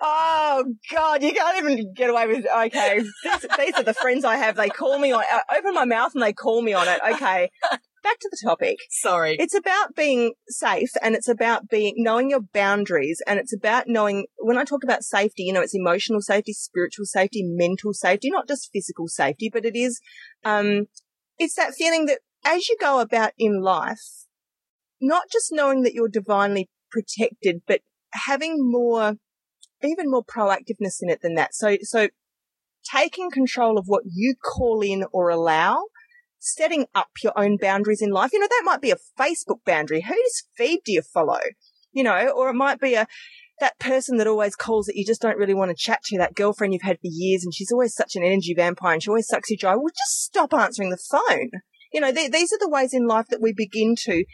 oh 0.00 0.64
God, 0.90 1.22
you 1.22 1.32
can't 1.32 1.58
even 1.58 1.92
get 1.94 2.10
away 2.10 2.26
with. 2.26 2.46
Okay, 2.46 3.00
these, 3.00 3.46
these 3.58 3.74
are 3.74 3.82
the 3.82 3.94
friends 3.94 4.24
I 4.24 4.36
have. 4.36 4.56
They 4.56 4.68
call 4.68 4.98
me 4.98 5.12
on. 5.12 5.22
I 5.30 5.58
open 5.58 5.74
my 5.74 5.84
mouth 5.84 6.12
and 6.14 6.22
they 6.22 6.32
call 6.32 6.62
me 6.62 6.72
on 6.72 6.88
it. 6.88 7.00
Okay, 7.14 7.50
back 8.02 8.18
to 8.20 8.28
the 8.30 8.38
topic. 8.42 8.78
Sorry. 8.90 9.36
It's 9.38 9.54
about 9.54 9.94
being 9.94 10.34
safe 10.48 10.90
and 11.02 11.14
it's 11.14 11.28
about 11.28 11.68
being 11.68 11.94
knowing 11.96 12.30
your 12.30 12.40
boundaries 12.40 13.22
and 13.26 13.38
it's 13.38 13.54
about 13.54 13.84
knowing 13.86 14.26
when 14.38 14.58
I 14.58 14.64
talk 14.64 14.84
about 14.84 15.02
safety, 15.02 15.44
you 15.44 15.52
know, 15.52 15.62
it's 15.62 15.74
emotional 15.74 16.20
safety, 16.20 16.52
spiritual 16.52 17.06
safety, 17.06 17.42
mental 17.44 17.92
safety, 17.92 18.30
not 18.30 18.48
just 18.48 18.70
physical 18.72 19.08
safety, 19.08 19.50
but 19.52 19.64
it 19.64 19.76
is 19.76 20.00
um 20.44 20.86
it's 21.38 21.56
that 21.56 21.74
feeling 21.74 22.06
that 22.06 22.20
as 22.44 22.68
you 22.68 22.76
go 22.80 23.00
about 23.00 23.32
in 23.38 23.60
life, 23.60 24.26
not 25.00 25.24
just 25.30 25.52
knowing 25.52 25.82
that 25.82 25.94
you're 25.94 26.08
divinely 26.08 26.68
protected, 26.90 27.62
but 27.66 27.80
having 28.26 28.56
more 28.58 29.16
even 29.82 30.10
more 30.10 30.24
proactiveness 30.24 30.98
in 31.00 31.08
it 31.08 31.20
than 31.22 31.34
that. 31.34 31.54
So 31.54 31.76
so 31.82 32.08
taking 32.94 33.30
control 33.30 33.78
of 33.78 33.84
what 33.86 34.04
you 34.06 34.34
call 34.42 34.80
in 34.80 35.04
or 35.12 35.28
allow 35.30 35.84
setting 36.40 36.86
up 36.94 37.10
your 37.22 37.38
own 37.38 37.58
boundaries 37.60 38.02
in 38.02 38.10
life. 38.10 38.32
You 38.32 38.40
know, 38.40 38.48
that 38.48 38.62
might 38.64 38.80
be 38.80 38.90
a 38.90 38.96
Facebook 39.18 39.64
boundary. 39.64 40.02
Whose 40.02 40.42
feed 40.56 40.80
do 40.84 40.92
you 40.92 41.02
follow? 41.02 41.40
You 41.92 42.02
know, 42.02 42.28
or 42.28 42.48
it 42.48 42.54
might 42.54 42.80
be 42.80 42.94
a, 42.94 43.06
that 43.60 43.78
person 43.78 44.16
that 44.16 44.26
always 44.26 44.56
calls 44.56 44.86
that 44.86 44.96
you 44.96 45.04
just 45.04 45.20
don't 45.20 45.36
really 45.36 45.54
want 45.54 45.70
to 45.70 45.76
chat 45.76 46.02
to, 46.04 46.18
that 46.18 46.34
girlfriend 46.34 46.72
you've 46.72 46.82
had 46.82 46.96
for 46.96 47.08
years 47.10 47.44
and 47.44 47.52
she's 47.54 47.70
always 47.70 47.94
such 47.94 48.16
an 48.16 48.24
energy 48.24 48.54
vampire 48.56 48.94
and 48.94 49.02
she 49.02 49.10
always 49.10 49.28
sucks 49.28 49.50
you 49.50 49.56
dry. 49.56 49.76
Well, 49.76 49.88
just 49.88 50.24
stop 50.24 50.54
answering 50.54 50.90
the 50.90 50.96
phone. 51.10 51.50
You 51.92 52.00
know, 52.00 52.12
th- 52.12 52.30
these 52.30 52.52
are 52.52 52.58
the 52.58 52.70
ways 52.70 52.94
in 52.94 53.06
life 53.06 53.26
that 53.28 53.42
we 53.42 53.52
begin 53.52 53.94
to 54.04 54.24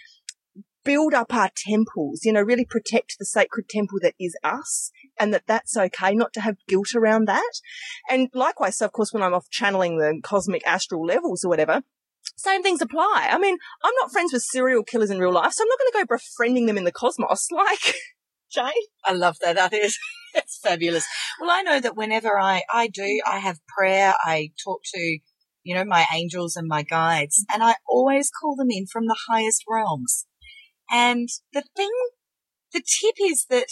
build 0.85 1.15
up 1.15 1.35
our 1.35 1.51
temples, 1.67 2.21
you 2.23 2.33
know, 2.33 2.43
really 2.43 2.65
protect 2.65 3.17
the 3.19 3.25
sacred 3.25 3.69
temple 3.69 3.99
that 4.03 4.15
is 4.21 4.37
us 4.45 4.93
and 5.19 5.33
that 5.35 5.47
that's 5.47 5.77
okay, 5.77 6.15
not 6.15 6.33
to 6.35 6.41
have 6.41 6.57
guilt 6.69 6.95
around 6.95 7.27
that. 7.29 7.53
And 8.09 8.29
likewise, 8.35 8.79
so 8.79 8.87
of 8.87 8.93
course, 8.93 9.13
when 9.13 9.23
I'm 9.23 9.35
off 9.35 9.51
channeling 9.51 9.99
the 9.99 10.21
cosmic 10.23 10.67
astral 10.67 11.05
levels 11.05 11.45
or 11.45 11.49
whatever, 11.49 11.83
same 12.37 12.63
things 12.63 12.83
apply. 12.83 13.29
I 13.31 13.39
mean, 13.39 13.57
I'm 13.83 13.95
not 14.01 14.13
friends 14.13 14.33
with 14.33 14.43
serial 14.43 14.83
killers 14.83 15.11
in 15.11 15.19
real 15.19 15.33
life, 15.33 15.53
so 15.53 15.65
I'm 15.65 15.69
not 15.69 15.79
going 15.79 15.93
to 15.93 15.99
go 15.99 16.17
befriending 16.17 16.67
them 16.67 16.79
in 16.79 16.85
the 16.85 16.93
cosmos. 16.93 17.49
Like, 17.57 17.95
Jane? 18.51 18.73
I 19.05 19.13
love 19.13 19.37
that. 19.43 19.57
That 19.57 19.73
is, 19.73 19.99
it's 20.35 20.59
fabulous. 20.59 21.07
Well, 21.41 21.51
I 21.51 21.63
know 21.63 21.81
that 21.81 21.97
whenever 21.97 22.39
I, 22.39 22.63
I 22.73 22.89
do, 22.89 23.21
I 23.27 23.39
have 23.39 23.59
prayer, 23.77 24.15
I 24.25 24.51
talk 24.63 24.81
to, 24.95 25.19
you 25.63 25.75
know, 25.75 25.85
my 25.85 26.07
angels 26.15 26.57
and 26.57 26.69
my 26.69 26.83
guides, 26.83 27.45
and 27.53 27.63
I 27.63 27.77
always 27.89 28.31
call 28.31 28.55
them 28.57 28.71
in 28.71 28.87
from 28.87 29.07
the 29.07 29.19
highest 29.29 29.65
realms. 29.69 30.27
And 30.91 31.29
the 31.53 31.65
thing, 31.77 31.91
the 32.73 32.81
tip 32.81 33.15
is 33.21 33.47
that 33.51 33.67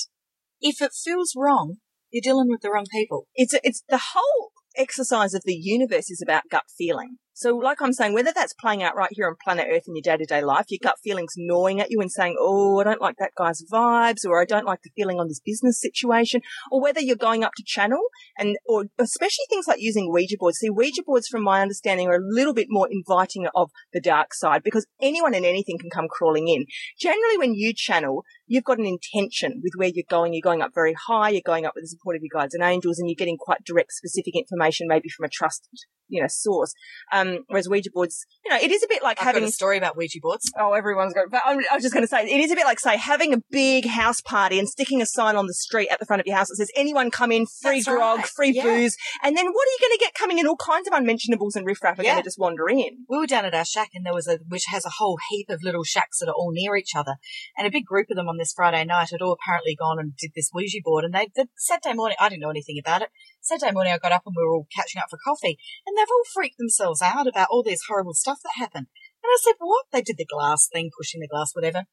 if 0.64 0.80
it 0.80 0.92
feels 0.94 1.34
wrong, 1.36 1.76
you're 2.10 2.22
dealing 2.22 2.48
with 2.48 2.62
the 2.62 2.70
wrong 2.70 2.86
people. 2.90 3.26
It's, 3.34 3.54
it's 3.62 3.84
the 3.88 4.00
whole 4.14 4.50
exercise 4.76 5.34
of 5.34 5.42
the 5.44 5.54
universe 5.54 6.10
is 6.10 6.22
about 6.22 6.48
gut 6.50 6.64
feeling. 6.76 7.18
So, 7.36 7.56
like 7.56 7.82
I'm 7.82 7.92
saying, 7.92 8.14
whether 8.14 8.30
that's 8.32 8.54
playing 8.54 8.84
out 8.84 8.94
right 8.94 9.10
here 9.10 9.26
on 9.26 9.34
planet 9.42 9.66
Earth 9.68 9.82
in 9.88 9.96
your 9.96 10.02
day 10.02 10.16
to 10.16 10.24
day 10.24 10.40
life, 10.40 10.66
your 10.68 10.78
gut 10.80 10.98
feelings 11.02 11.32
gnawing 11.36 11.80
at 11.80 11.90
you 11.90 12.00
and 12.00 12.10
saying, 12.10 12.36
Oh, 12.38 12.80
I 12.80 12.84
don't 12.84 13.00
like 13.00 13.16
that 13.18 13.32
guy's 13.36 13.60
vibes, 13.72 14.24
or 14.24 14.40
I 14.40 14.44
don't 14.44 14.64
like 14.64 14.82
the 14.84 14.90
feeling 14.94 15.18
on 15.18 15.26
this 15.26 15.40
business 15.44 15.80
situation, 15.80 16.42
or 16.70 16.80
whether 16.80 17.00
you're 17.00 17.16
going 17.16 17.42
up 17.42 17.50
to 17.56 17.64
channel 17.66 18.02
and, 18.38 18.56
or 18.66 18.84
especially 19.00 19.46
things 19.50 19.66
like 19.66 19.80
using 19.80 20.12
Ouija 20.12 20.36
boards. 20.38 20.58
See, 20.58 20.70
Ouija 20.70 21.02
boards, 21.04 21.26
from 21.26 21.42
my 21.42 21.60
understanding, 21.60 22.06
are 22.06 22.18
a 22.18 22.34
little 22.34 22.54
bit 22.54 22.68
more 22.70 22.86
inviting 22.88 23.48
of 23.52 23.70
the 23.92 24.00
dark 24.00 24.32
side 24.32 24.62
because 24.62 24.86
anyone 25.02 25.34
and 25.34 25.44
anything 25.44 25.76
can 25.80 25.90
come 25.90 26.06
crawling 26.08 26.46
in. 26.46 26.66
Generally, 27.00 27.38
when 27.38 27.54
you 27.54 27.72
channel, 27.74 28.22
you've 28.46 28.64
got 28.64 28.78
an 28.78 28.86
intention 28.86 29.60
with 29.62 29.72
where 29.76 29.88
you're 29.88 30.04
going. 30.08 30.34
You're 30.34 30.42
going 30.42 30.62
up 30.62 30.72
very 30.74 30.94
high. 31.08 31.30
You're 31.30 31.40
going 31.44 31.64
up 31.64 31.72
with 31.74 31.84
the 31.84 31.88
support 31.88 32.16
of 32.16 32.22
your 32.22 32.40
guides 32.40 32.54
and 32.54 32.62
angels 32.62 32.98
and 32.98 33.08
you're 33.08 33.16
getting 33.16 33.36
quite 33.38 33.64
direct, 33.64 33.92
specific 33.92 34.36
information, 34.36 34.86
maybe 34.88 35.08
from 35.08 35.24
a 35.24 35.28
trusted, 35.28 35.78
you 36.08 36.20
know, 36.20 36.28
source. 36.28 36.74
Um, 37.12 37.38
whereas 37.48 37.68
Ouija 37.68 37.90
boards, 37.92 38.26
you 38.44 38.50
know, 38.50 38.58
it 38.60 38.70
is 38.70 38.82
a 38.82 38.88
bit 38.88 39.02
like 39.02 39.18
I've 39.20 39.26
having 39.26 39.42
got 39.42 39.48
a 39.48 39.52
story 39.52 39.78
about 39.78 39.96
Ouija 39.96 40.18
boards. 40.20 40.50
Oh, 40.58 40.72
everyone's 40.74 41.14
going. 41.14 41.28
But 41.30 41.40
I'm, 41.44 41.58
I 41.70 41.74
was 41.74 41.82
just 41.82 41.94
going 41.94 42.04
to 42.04 42.08
say, 42.08 42.24
it 42.24 42.40
is 42.40 42.50
a 42.50 42.54
bit 42.54 42.64
like, 42.64 42.80
say, 42.80 42.96
having 42.96 43.32
a 43.32 43.38
big 43.50 43.86
house 43.86 44.20
party 44.20 44.58
and 44.58 44.68
sticking 44.68 45.00
a 45.00 45.06
sign 45.06 45.36
on 45.36 45.46
the 45.46 45.54
street 45.54 45.88
at 45.90 45.98
the 45.98 46.06
front 46.06 46.20
of 46.20 46.26
your 46.26 46.36
house 46.36 46.48
that 46.48 46.56
says, 46.56 46.70
"Anyone 46.76 47.10
come 47.10 47.32
in, 47.32 47.46
free 47.62 47.76
That's 47.80 47.86
grog, 47.88 48.18
right. 48.18 48.26
free 48.28 48.50
Yeah. 48.54 48.62
booze." 48.64 48.96
And 49.22 49.36
then 49.36 49.46
what 49.46 49.66
are 49.66 49.70
you 49.72 49.78
going 49.80 49.92
to 49.98 50.04
get 50.04 50.14
coming 50.14 50.38
in? 50.38 50.46
All 50.46 50.56
kinds 50.56 50.86
of 50.86 50.92
unmentionables 50.94 51.56
and 51.56 51.66
riffraff 51.66 51.98
are 51.98 52.02
Yeah. 52.02 52.12
going 52.12 52.22
to 52.22 52.26
just 52.28 52.38
wander 52.38 52.68
in. 52.68 53.04
we 53.08 53.18
were 53.18 53.26
down 53.26 53.44
at 53.46 53.54
our 53.54 53.64
shack 53.64 53.90
and 53.94 54.04
there 54.04 54.12
was 54.14 54.26
a 54.28 54.38
which 54.48 54.64
has 54.68 54.84
a 54.84 54.90
whole 54.98 55.18
heap 55.30 55.48
of 55.48 55.62
little 55.62 55.84
shacks 55.84 56.18
that 56.20 56.28
are 56.28 56.34
all 56.34 56.50
near 56.52 56.76
each 56.76 56.94
other 56.94 57.14
and 57.56 57.66
a 57.66 57.70
big 57.70 57.84
group 57.84 58.06
of 58.10 58.16
them 58.16 58.28
on 58.34 58.38
this 58.38 58.52
friday 58.52 58.84
night 58.84 59.10
had 59.10 59.22
all 59.22 59.36
apparently 59.38 59.76
gone 59.78 59.98
and 59.98 60.16
did 60.16 60.32
this 60.34 60.50
ouija 60.52 60.78
board 60.82 61.04
and 61.04 61.14
they 61.14 61.30
the 61.36 61.46
saturday 61.56 61.94
morning 61.94 62.16
i 62.18 62.28
didn't 62.28 62.42
know 62.42 62.50
anything 62.50 62.78
about 62.78 63.02
it. 63.02 63.10
Saturday 63.40 63.72
morning 63.72 63.92
i 63.92 63.98
got 63.98 64.12
up 64.12 64.22
and 64.26 64.34
we 64.36 64.44
were 64.44 64.54
all 64.54 64.66
catching 64.74 65.00
up 65.00 65.06
for 65.08 65.18
coffee 65.24 65.56
and 65.86 65.96
they've 65.96 66.10
all 66.10 66.32
freaked 66.34 66.58
themselves 66.58 67.00
out 67.00 67.28
about 67.28 67.48
all 67.50 67.62
this 67.62 67.84
horrible 67.88 68.14
stuff 68.14 68.38
that 68.42 68.58
happened. 68.58 68.88
And 69.22 69.30
i 69.30 69.38
said 69.40 69.54
what? 69.58 69.86
They 69.92 70.02
did 70.02 70.16
the 70.18 70.26
glass 70.26 70.68
thing 70.72 70.90
pushing 70.96 71.20
the 71.20 71.28
glass 71.28 71.52
whatever. 71.54 71.84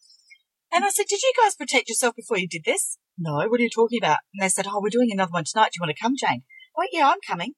And 0.73 0.83
i 0.83 0.89
said 0.89 1.05
did 1.07 1.21
you 1.21 1.33
guys 1.41 1.55
protect 1.55 1.89
yourself 1.89 2.15
before 2.15 2.37
you 2.37 2.47
did 2.47 2.63
this? 2.65 2.97
No 3.17 3.47
what 3.47 3.59
are 3.59 3.63
you 3.63 3.69
talking 3.69 3.99
about? 4.01 4.19
And 4.33 4.43
they 4.43 4.49
said 4.49 4.65
oh 4.67 4.81
we're 4.81 4.89
doing 4.89 5.11
another 5.11 5.31
one 5.31 5.45
tonight. 5.45 5.71
Do 5.73 5.77
you 5.79 5.85
want 5.85 5.95
to 5.95 6.01
come 6.01 6.15
jane? 6.17 6.43
Oh 6.77 6.87
yeah 6.91 7.09
i'm 7.09 7.21
coming. 7.27 7.53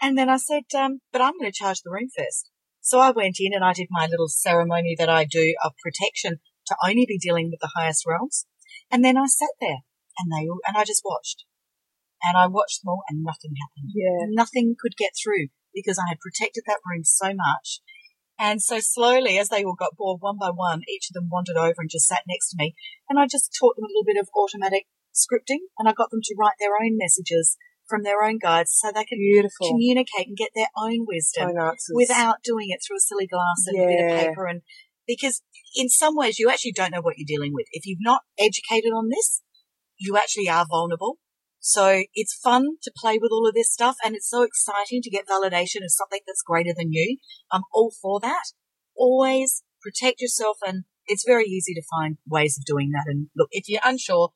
And 0.00 0.18
then 0.18 0.28
I 0.28 0.36
said, 0.36 0.64
um, 0.76 1.00
but 1.10 1.22
I'm 1.22 1.38
going 1.38 1.50
to 1.50 1.56
charge 1.56 1.80
the 1.80 1.90
room 1.90 2.08
first. 2.14 2.50
So 2.82 3.00
I 3.00 3.12
went 3.12 3.36
in 3.40 3.54
and 3.54 3.64
I 3.64 3.72
did 3.72 3.88
my 3.90 4.06
little 4.06 4.28
ceremony 4.28 4.94
that 4.98 5.08
I 5.08 5.24
do 5.24 5.54
of 5.64 5.72
protection 5.82 6.40
to 6.66 6.76
only 6.84 7.06
be 7.06 7.18
dealing 7.18 7.50
with 7.50 7.60
the 7.60 7.72
highest 7.74 8.04
realms. 8.06 8.46
And 8.90 9.04
then 9.04 9.16
I 9.16 9.26
sat 9.26 9.54
there 9.60 9.82
and 10.18 10.32
they 10.32 10.48
all, 10.48 10.60
and 10.66 10.76
I 10.76 10.84
just 10.84 11.02
watched. 11.04 11.44
And 12.22 12.36
I 12.36 12.46
watched 12.46 12.82
them 12.82 12.90
all 12.90 13.02
and 13.08 13.22
nothing 13.22 13.52
happened. 13.60 13.92
Yeah. 13.94 14.26
Nothing 14.30 14.74
could 14.78 14.96
get 14.96 15.12
through 15.22 15.48
because 15.74 15.98
I 15.98 16.08
had 16.08 16.18
protected 16.20 16.64
that 16.66 16.80
room 16.90 17.04
so 17.04 17.34
much. 17.34 17.80
And 18.38 18.60
so 18.60 18.80
slowly, 18.80 19.38
as 19.38 19.48
they 19.48 19.64
all 19.64 19.76
got 19.78 19.96
bored 19.96 20.20
one 20.20 20.36
by 20.38 20.50
one, 20.50 20.82
each 20.88 21.08
of 21.08 21.14
them 21.14 21.28
wandered 21.30 21.56
over 21.56 21.76
and 21.78 21.90
just 21.90 22.06
sat 22.08 22.24
next 22.28 22.50
to 22.50 22.56
me. 22.58 22.74
And 23.08 23.18
I 23.18 23.26
just 23.26 23.54
taught 23.58 23.76
them 23.76 23.84
a 23.84 23.88
little 23.88 24.04
bit 24.04 24.20
of 24.20 24.28
automatic 24.36 24.86
scripting 25.16 25.72
and 25.78 25.88
I 25.88 25.92
got 25.92 26.10
them 26.10 26.20
to 26.22 26.36
write 26.38 26.60
their 26.60 26.76
own 26.76 26.96
messages 26.96 27.56
from 27.88 28.02
their 28.02 28.22
own 28.22 28.38
guides 28.38 28.74
so 28.74 28.90
they 28.90 29.04
could 29.04 29.18
Beautiful. 29.18 29.68
communicate 29.68 30.26
and 30.26 30.36
get 30.36 30.50
their 30.54 30.68
own 30.76 31.06
wisdom 31.06 31.54
without 31.94 32.42
doing 32.42 32.66
it 32.70 32.80
through 32.84 32.96
a 32.96 33.00
silly 33.00 33.26
glass 33.26 33.64
and 33.66 33.78
a 33.78 33.86
bit 33.86 34.04
of 34.04 34.26
paper 34.26 34.46
and 34.46 34.62
because 35.06 35.42
in 35.74 35.88
some 35.88 36.16
ways 36.16 36.38
you 36.38 36.50
actually 36.50 36.72
don't 36.72 36.92
know 36.92 37.00
what 37.00 37.18
you're 37.18 37.26
dealing 37.26 37.52
with. 37.54 37.66
If 37.72 37.86
you've 37.86 37.98
not 38.00 38.22
educated 38.38 38.90
on 38.90 39.08
this, 39.08 39.42
you 39.98 40.16
actually 40.16 40.48
are 40.48 40.66
vulnerable. 40.68 41.18
So 41.60 42.02
it's 42.14 42.38
fun 42.42 42.76
to 42.82 42.92
play 42.96 43.18
with 43.20 43.32
all 43.32 43.48
of 43.48 43.54
this 43.54 43.72
stuff 43.72 43.96
and 44.04 44.14
it's 44.14 44.30
so 44.30 44.42
exciting 44.42 45.02
to 45.02 45.10
get 45.10 45.26
validation 45.26 45.82
of 45.82 45.90
something 45.90 46.20
that's 46.26 46.42
greater 46.46 46.72
than 46.76 46.92
you. 46.92 47.18
I'm 47.50 47.62
all 47.72 47.92
for 48.00 48.20
that. 48.20 48.52
Always 48.96 49.62
protect 49.82 50.20
yourself 50.20 50.58
and 50.66 50.84
it's 51.06 51.24
very 51.26 51.44
easy 51.44 51.74
to 51.74 51.82
find 51.90 52.18
ways 52.26 52.58
of 52.58 52.64
doing 52.64 52.90
that. 52.90 53.04
And 53.06 53.28
look, 53.36 53.48
if 53.50 53.68
you're 53.68 53.80
unsure, 53.84 54.30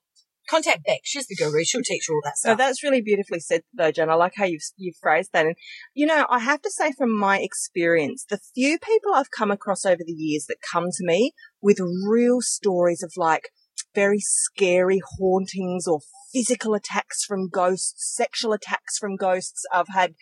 contact 0.50 0.84
Beck. 0.84 1.00
She's 1.04 1.26
the 1.26 1.36
guru. 1.36 1.64
She'll 1.64 1.82
teach 1.82 2.08
you 2.08 2.14
all 2.14 2.20
that 2.24 2.36
So 2.36 2.48
stuff. 2.50 2.58
that's 2.58 2.82
really 2.82 3.00
beautifully 3.00 3.40
said, 3.40 3.62
though, 3.72 3.92
Jen. 3.92 4.10
I 4.10 4.14
like 4.14 4.32
how 4.36 4.44
you've 4.44 4.62
you've 4.76 4.96
phrased 5.00 5.30
that. 5.32 5.46
And 5.46 5.56
you 5.94 6.06
know, 6.06 6.26
I 6.28 6.40
have 6.40 6.60
to 6.62 6.70
say, 6.70 6.92
from 6.92 7.16
my 7.16 7.38
experience, 7.38 8.24
the 8.28 8.40
few 8.54 8.78
people 8.78 9.14
I've 9.14 9.30
come 9.30 9.50
across 9.50 9.84
over 9.84 10.02
the 10.04 10.12
years 10.12 10.46
that 10.48 10.56
come 10.72 10.86
to 10.90 11.04
me 11.06 11.32
with 11.62 11.78
real 11.80 12.40
stories 12.40 13.02
of 13.02 13.12
like 13.16 13.50
very 13.94 14.20
scary 14.20 15.00
hauntings 15.18 15.86
or 15.86 16.00
physical 16.32 16.74
attacks 16.74 17.24
from 17.24 17.48
ghosts, 17.48 18.14
sexual 18.14 18.52
attacks 18.52 18.98
from 18.98 19.16
ghosts. 19.16 19.64
I've 19.72 19.88
had 19.88 20.14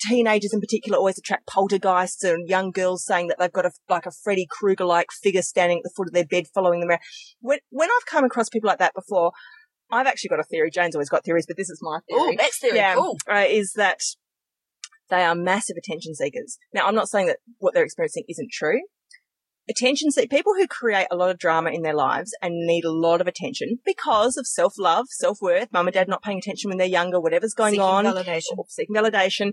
teenagers 0.00 0.52
in 0.52 0.60
particular 0.60 0.98
always 0.98 1.18
attract 1.18 1.46
poltergeists 1.46 2.24
and 2.24 2.48
young 2.48 2.70
girls 2.70 3.04
saying 3.04 3.28
that 3.28 3.38
they've 3.38 3.52
got 3.52 3.66
a 3.66 3.70
like 3.88 4.06
a 4.06 4.10
Freddy 4.10 4.46
Krueger 4.50 4.84
like 4.84 5.08
figure 5.22 5.42
standing 5.42 5.78
at 5.78 5.84
the 5.84 5.92
foot 5.96 6.08
of 6.08 6.12
their 6.14 6.26
bed 6.26 6.46
following 6.54 6.80
them 6.80 6.90
around. 6.90 7.00
When 7.40 7.58
when 7.70 7.88
I've 7.90 8.06
come 8.06 8.24
across 8.24 8.48
people 8.48 8.68
like 8.68 8.78
that 8.78 8.94
before, 8.94 9.32
I've 9.90 10.06
actually 10.06 10.28
got 10.28 10.40
a 10.40 10.44
theory. 10.44 10.70
Jane's 10.70 10.94
always 10.94 11.08
got 11.10 11.24
theories, 11.24 11.46
but 11.46 11.56
this 11.56 11.70
is 11.70 11.78
my 11.82 11.98
theory. 12.08 12.20
Oh. 12.32 12.36
Beck's 12.36 12.58
theory. 12.58 12.76
yeah, 12.76 12.94
Cool. 12.94 13.16
uh, 13.30 13.44
is 13.48 13.72
that 13.76 14.00
they 15.10 15.22
are 15.22 15.34
massive 15.34 15.76
attention 15.76 16.14
seekers. 16.14 16.58
Now, 16.72 16.86
I'm 16.86 16.94
not 16.94 17.08
saying 17.08 17.26
that 17.26 17.36
what 17.58 17.74
they're 17.74 17.84
experiencing 17.84 18.24
isn't 18.28 18.50
true. 18.50 18.80
Attention 19.66 20.10
seek 20.10 20.30
people 20.30 20.52
who 20.54 20.66
create 20.66 21.06
a 21.10 21.16
lot 21.16 21.30
of 21.30 21.38
drama 21.38 21.70
in 21.70 21.80
their 21.80 21.94
lives 21.94 22.34
and 22.42 22.66
need 22.66 22.84
a 22.84 22.92
lot 22.92 23.22
of 23.22 23.26
attention 23.26 23.78
because 23.86 24.36
of 24.36 24.46
self 24.46 24.74
love, 24.78 25.06
self 25.08 25.38
worth, 25.40 25.72
mum 25.72 25.86
and 25.86 25.94
dad 25.94 26.06
not 26.06 26.22
paying 26.22 26.36
attention 26.38 26.68
when 26.68 26.76
they're 26.76 26.86
younger, 26.86 27.18
whatever's 27.18 27.54
going 27.54 27.70
Seeking 27.72 27.82
on, 27.82 28.04
validation. 28.04 28.42
seeking 28.68 28.94
validation. 28.94 29.52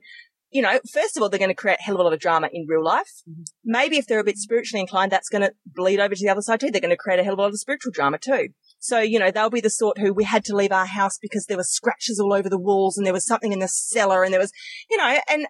You 0.51 0.61
know, 0.61 0.79
first 0.91 1.15
of 1.15 1.23
all, 1.23 1.29
they're 1.29 1.39
going 1.39 1.49
to 1.49 1.55
create 1.55 1.79
a 1.79 1.83
hell 1.83 1.95
of 1.95 2.01
a 2.01 2.03
lot 2.03 2.13
of 2.13 2.19
drama 2.19 2.49
in 2.51 2.65
real 2.67 2.83
life. 2.83 3.09
Mm-hmm. 3.29 3.43
Maybe 3.63 3.97
if 3.97 4.05
they're 4.05 4.19
a 4.19 4.23
bit 4.23 4.37
spiritually 4.37 4.81
inclined, 4.81 5.11
that's 5.11 5.29
going 5.29 5.43
to 5.43 5.53
bleed 5.65 5.99
over 5.99 6.13
to 6.13 6.21
the 6.21 6.29
other 6.29 6.41
side 6.41 6.59
too. 6.59 6.69
They're 6.71 6.81
going 6.81 6.91
to 6.91 6.97
create 6.97 7.19
a 7.19 7.23
hell 7.23 7.33
of 7.33 7.39
a 7.39 7.41
lot 7.43 7.49
of 7.49 7.59
spiritual 7.59 7.93
drama 7.93 8.17
too. 8.17 8.49
So, 8.79 8.99
you 8.99 9.17
know, 9.17 9.31
they'll 9.31 9.49
be 9.49 9.61
the 9.61 9.69
sort 9.69 9.97
who 9.97 10.13
we 10.13 10.23
had 10.23 10.43
to 10.45 10.55
leave 10.55 10.71
our 10.71 10.85
house 10.85 11.17
because 11.21 11.45
there 11.45 11.57
were 11.57 11.63
scratches 11.63 12.19
all 12.19 12.33
over 12.33 12.49
the 12.49 12.57
walls 12.57 12.97
and 12.97 13.05
there 13.05 13.13
was 13.13 13.25
something 13.25 13.53
in 13.53 13.59
the 13.59 13.67
cellar 13.67 14.23
and 14.23 14.33
there 14.33 14.39
was, 14.39 14.51
you 14.89 14.97
know, 14.97 15.19
and 15.29 15.45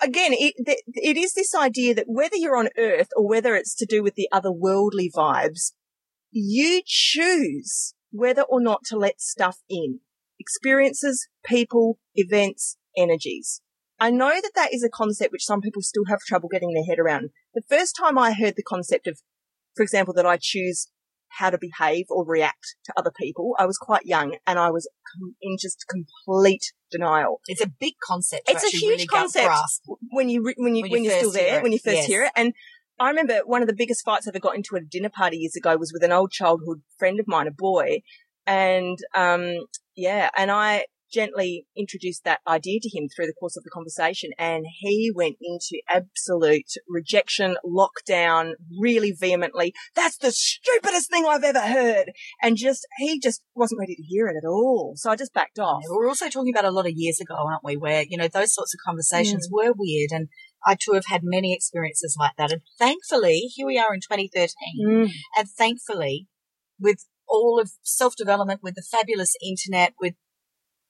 again, 0.00 0.32
it, 0.32 0.54
it 0.94 1.16
is 1.16 1.34
this 1.34 1.54
idea 1.54 1.94
that 1.94 2.04
whether 2.06 2.36
you're 2.36 2.56
on 2.56 2.68
earth 2.78 3.08
or 3.16 3.26
whether 3.26 3.54
it's 3.56 3.74
to 3.76 3.86
do 3.86 4.02
with 4.02 4.14
the 4.14 4.28
otherworldly 4.32 5.08
vibes, 5.14 5.72
you 6.30 6.82
choose 6.84 7.94
whether 8.10 8.42
or 8.42 8.60
not 8.60 8.84
to 8.84 8.96
let 8.96 9.20
stuff 9.20 9.58
in. 9.68 10.00
Experiences, 10.38 11.28
people, 11.44 11.98
events, 12.14 12.76
energies. 12.96 13.60
I 14.00 14.10
know 14.10 14.30
that 14.30 14.52
that 14.54 14.72
is 14.72 14.82
a 14.82 14.88
concept 14.88 15.30
which 15.30 15.44
some 15.44 15.60
people 15.60 15.82
still 15.82 16.04
have 16.08 16.20
trouble 16.20 16.48
getting 16.48 16.72
their 16.72 16.84
head 16.84 16.98
around. 16.98 17.30
The 17.54 17.62
first 17.68 17.94
time 17.94 18.16
I 18.16 18.32
heard 18.32 18.56
the 18.56 18.62
concept 18.62 19.06
of, 19.06 19.20
for 19.76 19.82
example, 19.82 20.14
that 20.14 20.26
I 20.26 20.38
choose 20.40 20.88
how 21.38 21.50
to 21.50 21.58
behave 21.58 22.06
or 22.08 22.24
react 22.26 22.76
to 22.84 22.92
other 22.96 23.12
people, 23.16 23.54
I 23.58 23.66
was 23.66 23.76
quite 23.78 24.06
young 24.06 24.36
and 24.46 24.58
I 24.58 24.70
was 24.70 24.88
in 25.40 25.56
just 25.60 25.84
complete 25.88 26.72
denial. 26.90 27.40
It's 27.46 27.60
a 27.60 27.70
big 27.78 27.94
concept. 28.02 28.48
It's 28.48 28.64
a 28.64 28.76
huge 28.76 28.90
really 28.90 29.06
concept. 29.06 29.54
when 30.10 30.28
you 30.28 30.42
when 30.56 30.74
you 30.74 30.82
When 30.82 30.90
when, 30.90 31.04
you 31.04 31.10
you're 31.10 31.18
still 31.18 31.32
there, 31.32 31.62
when 31.62 31.72
you 31.72 31.78
first 31.78 31.96
yes. 31.96 32.06
hear 32.06 32.24
it. 32.24 32.32
And 32.34 32.54
I 32.98 33.08
remember 33.08 33.40
one 33.44 33.62
of 33.62 33.68
the 33.68 33.74
biggest 33.74 34.04
fights 34.04 34.26
I 34.26 34.30
ever 34.30 34.40
got 34.40 34.56
into 34.56 34.76
at 34.76 34.82
a 34.82 34.86
dinner 34.86 35.08
party 35.08 35.38
years 35.38 35.56
ago 35.56 35.76
was 35.76 35.92
with 35.92 36.02
an 36.02 36.12
old 36.12 36.32
childhood 36.32 36.82
friend 36.98 37.20
of 37.20 37.28
mine, 37.28 37.46
a 37.46 37.52
boy, 37.52 38.02
and 38.46 38.98
um 39.14 39.56
yeah, 39.94 40.30
and 40.36 40.50
I 40.50 40.86
gently 41.12 41.66
introduced 41.76 42.24
that 42.24 42.40
idea 42.46 42.80
to 42.80 42.88
him 42.88 43.08
through 43.08 43.26
the 43.26 43.34
course 43.38 43.56
of 43.56 43.64
the 43.64 43.70
conversation 43.70 44.30
and 44.38 44.64
he 44.78 45.12
went 45.14 45.36
into 45.40 45.80
absolute 45.88 46.72
rejection, 46.88 47.56
lockdown, 47.64 48.52
really 48.78 49.12
vehemently. 49.12 49.74
That's 49.94 50.16
the 50.18 50.32
stupidest 50.32 51.10
thing 51.10 51.26
I've 51.26 51.44
ever 51.44 51.60
heard. 51.60 52.12
And 52.42 52.56
just, 52.56 52.86
he 52.98 53.18
just 53.20 53.42
wasn't 53.54 53.80
ready 53.80 53.94
to 53.96 54.02
hear 54.02 54.28
it 54.28 54.36
at 54.42 54.46
all. 54.48 54.94
So 54.96 55.10
I 55.10 55.16
just 55.16 55.34
backed 55.34 55.58
off. 55.58 55.82
Yeah, 55.82 55.96
We're 55.96 56.08
also 56.08 56.28
talking 56.28 56.52
about 56.54 56.64
a 56.64 56.70
lot 56.70 56.86
of 56.86 56.92
years 56.94 57.20
ago, 57.20 57.34
aren't 57.36 57.64
we? 57.64 57.76
Where, 57.76 58.04
you 58.08 58.16
know, 58.16 58.28
those 58.28 58.54
sorts 58.54 58.74
of 58.74 58.80
conversations 58.84 59.48
Mm. 59.48 59.52
were 59.52 59.72
weird. 59.76 60.10
And 60.12 60.28
I 60.66 60.74
too 60.74 60.92
have 60.92 61.06
had 61.08 61.22
many 61.24 61.54
experiences 61.54 62.16
like 62.18 62.32
that. 62.36 62.52
And 62.52 62.62
thankfully, 62.78 63.50
here 63.54 63.66
we 63.66 63.78
are 63.78 63.94
in 63.94 64.00
2013. 64.00 64.54
Mm. 64.86 65.10
And 65.36 65.48
thankfully, 65.48 66.28
with 66.78 67.06
all 67.28 67.60
of 67.60 67.72
self 67.82 68.14
development, 68.16 68.60
with 68.62 68.74
the 68.74 68.82
fabulous 68.82 69.34
internet, 69.42 69.94
with 70.00 70.14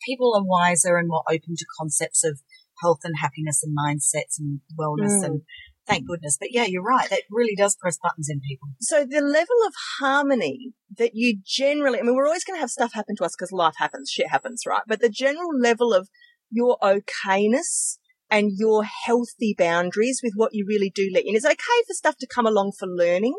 people 0.07 0.35
are 0.35 0.45
wiser 0.45 0.97
and 0.97 1.09
more 1.09 1.25
open 1.29 1.57
to 1.57 1.67
concepts 1.79 2.25
of 2.25 2.41
health 2.81 3.01
and 3.05 3.15
happiness 3.21 3.63
and 3.63 3.77
mindsets 3.77 4.39
and 4.39 4.61
wellness. 4.79 5.21
Mm. 5.21 5.25
And 5.25 5.43
thank 5.87 6.07
goodness. 6.07 6.37
But 6.39 6.53
yeah, 6.53 6.65
you're 6.65 6.83
right. 6.83 7.09
That 7.11 7.23
really 7.31 7.55
does 7.57 7.77
press 7.77 7.99
buttons 8.03 8.29
in 8.31 8.41
people. 8.41 8.69
So 8.81 9.05
the 9.05 9.21
level 9.21 9.57
of 9.67 9.75
harmony 9.99 10.73
that 10.97 11.13
you 11.15 11.39
generally, 11.45 11.99
I 11.99 12.03
mean, 12.03 12.15
we're 12.15 12.27
always 12.27 12.45
going 12.45 12.57
to 12.57 12.61
have 12.61 12.71
stuff 12.71 12.93
happen 12.95 13.17
to 13.17 13.25
us 13.25 13.35
because 13.39 13.53
life 13.53 13.75
happens, 13.79 14.11
shit 14.11 14.31
happens, 14.31 14.63
right? 14.67 14.83
But 14.87 15.01
the 15.01 15.09
general 15.11 15.51
level 15.59 15.93
of 15.93 16.09
your 16.51 16.79
okayness 16.83 17.99
and 18.31 18.53
your 18.57 18.85
healthy 18.85 19.55
boundaries 19.57 20.21
with 20.23 20.33
what 20.37 20.51
you 20.53 20.65
really 20.69 20.93
do 20.95 21.11
let 21.13 21.25
in. 21.25 21.35
It's 21.35 21.45
okay 21.45 21.57
for 21.87 21.95
stuff 21.95 22.17
to 22.19 22.29
come 22.33 22.47
along 22.47 22.73
for 22.79 22.87
learning, 22.87 23.35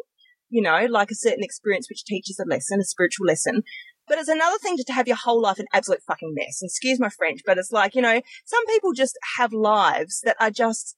you 0.49 0.61
know, 0.61 0.85
like 0.89 1.11
a 1.11 1.15
certain 1.15 1.43
experience 1.43 1.87
which 1.89 2.03
teaches 2.03 2.39
a 2.39 2.47
lesson, 2.47 2.79
a 2.81 2.83
spiritual 2.83 3.25
lesson. 3.25 3.63
But 4.07 4.17
it's 4.17 4.29
another 4.29 4.57
thing 4.61 4.77
to, 4.77 4.93
have 4.93 5.07
your 5.07 5.17
whole 5.17 5.41
life 5.41 5.59
an 5.59 5.67
absolute 5.73 6.01
fucking 6.05 6.33
mess. 6.35 6.61
And 6.61 6.67
excuse 6.67 6.99
my 6.99 7.09
French, 7.09 7.41
but 7.45 7.57
it's 7.57 7.71
like, 7.71 7.95
you 7.95 8.01
know, 8.01 8.21
some 8.45 8.65
people 8.65 8.93
just 8.93 9.17
have 9.37 9.53
lives 9.53 10.21
that 10.25 10.35
are 10.39 10.51
just, 10.51 10.97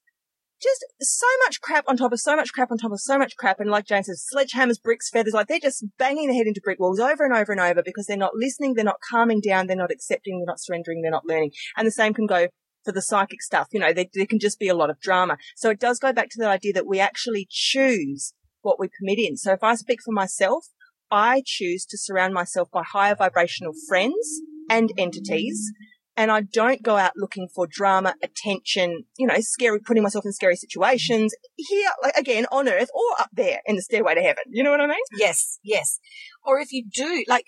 just 0.61 0.85
so 0.99 1.27
much 1.45 1.61
crap 1.61 1.83
on 1.87 1.97
top 1.97 2.11
of 2.11 2.19
so 2.19 2.35
much 2.35 2.53
crap 2.53 2.71
on 2.71 2.77
top 2.77 2.91
of 2.91 2.99
so 2.99 3.17
much 3.17 3.35
crap. 3.37 3.59
And 3.59 3.69
like 3.69 3.85
Jane 3.85 4.03
says, 4.03 4.25
sledgehammers, 4.33 4.81
bricks, 4.81 5.09
feathers, 5.09 5.33
like 5.33 5.47
they're 5.47 5.59
just 5.59 5.85
banging 5.99 6.27
their 6.27 6.37
head 6.37 6.47
into 6.47 6.61
brick 6.63 6.79
walls 6.79 6.99
over 6.99 7.23
and 7.23 7.35
over 7.35 7.51
and 7.51 7.61
over 7.61 7.83
because 7.83 8.07
they're 8.07 8.17
not 8.17 8.35
listening, 8.35 8.73
they're 8.73 8.83
not 8.83 9.01
calming 9.11 9.41
down, 9.41 9.67
they're 9.67 9.75
not 9.75 9.91
accepting, 9.91 10.39
they're 10.39 10.51
not 10.51 10.61
surrendering, 10.61 11.01
they're 11.01 11.11
not 11.11 11.27
learning. 11.27 11.51
And 11.77 11.85
the 11.85 11.91
same 11.91 12.13
can 12.13 12.25
go 12.25 12.47
for 12.83 12.91
the 12.91 13.01
psychic 13.01 13.41
stuff. 13.41 13.67
You 13.71 13.79
know, 13.79 13.93
there, 13.93 14.05
there 14.13 14.25
can 14.25 14.39
just 14.39 14.59
be 14.59 14.67
a 14.67 14.75
lot 14.75 14.89
of 14.89 14.99
drama. 14.99 15.37
So 15.55 15.69
it 15.69 15.79
does 15.79 15.99
go 15.99 16.13
back 16.13 16.29
to 16.31 16.39
the 16.39 16.47
idea 16.47 16.73
that 16.73 16.87
we 16.87 16.99
actually 16.99 17.47
choose 17.49 18.33
what 18.61 18.79
we 18.79 18.87
permit 18.87 19.19
in. 19.19 19.37
So 19.37 19.51
if 19.51 19.63
I 19.63 19.75
speak 19.75 19.99
for 20.03 20.11
myself, 20.11 20.67
I 21.11 21.43
choose 21.45 21.85
to 21.85 21.97
surround 21.97 22.33
myself 22.33 22.69
by 22.71 22.83
higher 22.83 23.15
vibrational 23.15 23.73
friends 23.87 24.41
and 24.69 24.89
entities. 24.97 25.71
And 26.15 26.29
I 26.29 26.41
don't 26.41 26.83
go 26.83 26.97
out 26.97 27.13
looking 27.15 27.47
for 27.55 27.65
drama, 27.67 28.13
attention, 28.21 29.05
you 29.17 29.25
know, 29.25 29.33
scary, 29.39 29.79
putting 29.79 30.03
myself 30.03 30.25
in 30.25 30.31
scary 30.31 30.55
situations 30.55 31.33
here, 31.55 31.89
like 32.03 32.15
again, 32.15 32.45
on 32.51 32.69
earth 32.69 32.89
or 32.93 33.19
up 33.19 33.29
there 33.33 33.61
in 33.65 33.75
the 33.75 33.81
stairway 33.81 34.13
to 34.13 34.21
heaven. 34.21 34.43
You 34.51 34.63
know 34.63 34.69
what 34.69 34.81
I 34.81 34.85
mean? 34.85 34.99
Yes, 35.17 35.57
yes. 35.63 35.99
Or 36.45 36.59
if 36.59 36.71
you 36.71 36.85
do, 36.87 37.25
like, 37.27 37.45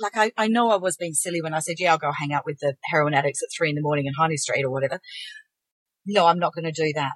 like 0.00 0.16
I, 0.16 0.30
I 0.36 0.46
know 0.46 0.70
I 0.70 0.76
was 0.76 0.96
being 0.96 1.14
silly 1.14 1.42
when 1.42 1.54
I 1.54 1.58
said, 1.58 1.76
yeah, 1.78 1.90
I'll 1.90 1.98
go 1.98 2.12
hang 2.12 2.32
out 2.32 2.46
with 2.46 2.58
the 2.60 2.74
heroin 2.84 3.14
addicts 3.14 3.42
at 3.42 3.48
three 3.56 3.70
in 3.70 3.74
the 3.74 3.82
morning 3.82 4.06
in 4.06 4.12
Hindley 4.16 4.36
Street 4.36 4.64
or 4.64 4.70
whatever. 4.70 5.00
No, 6.06 6.26
I'm 6.26 6.38
not 6.38 6.54
going 6.54 6.72
to 6.72 6.72
do 6.72 6.92
that. 6.94 7.12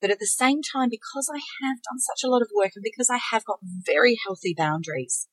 But 0.00 0.10
at 0.10 0.18
the 0.18 0.26
same 0.26 0.60
time, 0.60 0.88
because 0.90 1.30
I 1.32 1.38
have 1.38 1.78
done 1.82 1.98
such 1.98 2.22
a 2.24 2.28
lot 2.28 2.42
of 2.42 2.50
work 2.54 2.72
and 2.74 2.82
because 2.82 3.08
I 3.10 3.18
have 3.32 3.44
got 3.44 3.58
very 3.62 4.18
healthy 4.24 4.54
boundaries, 4.56 5.28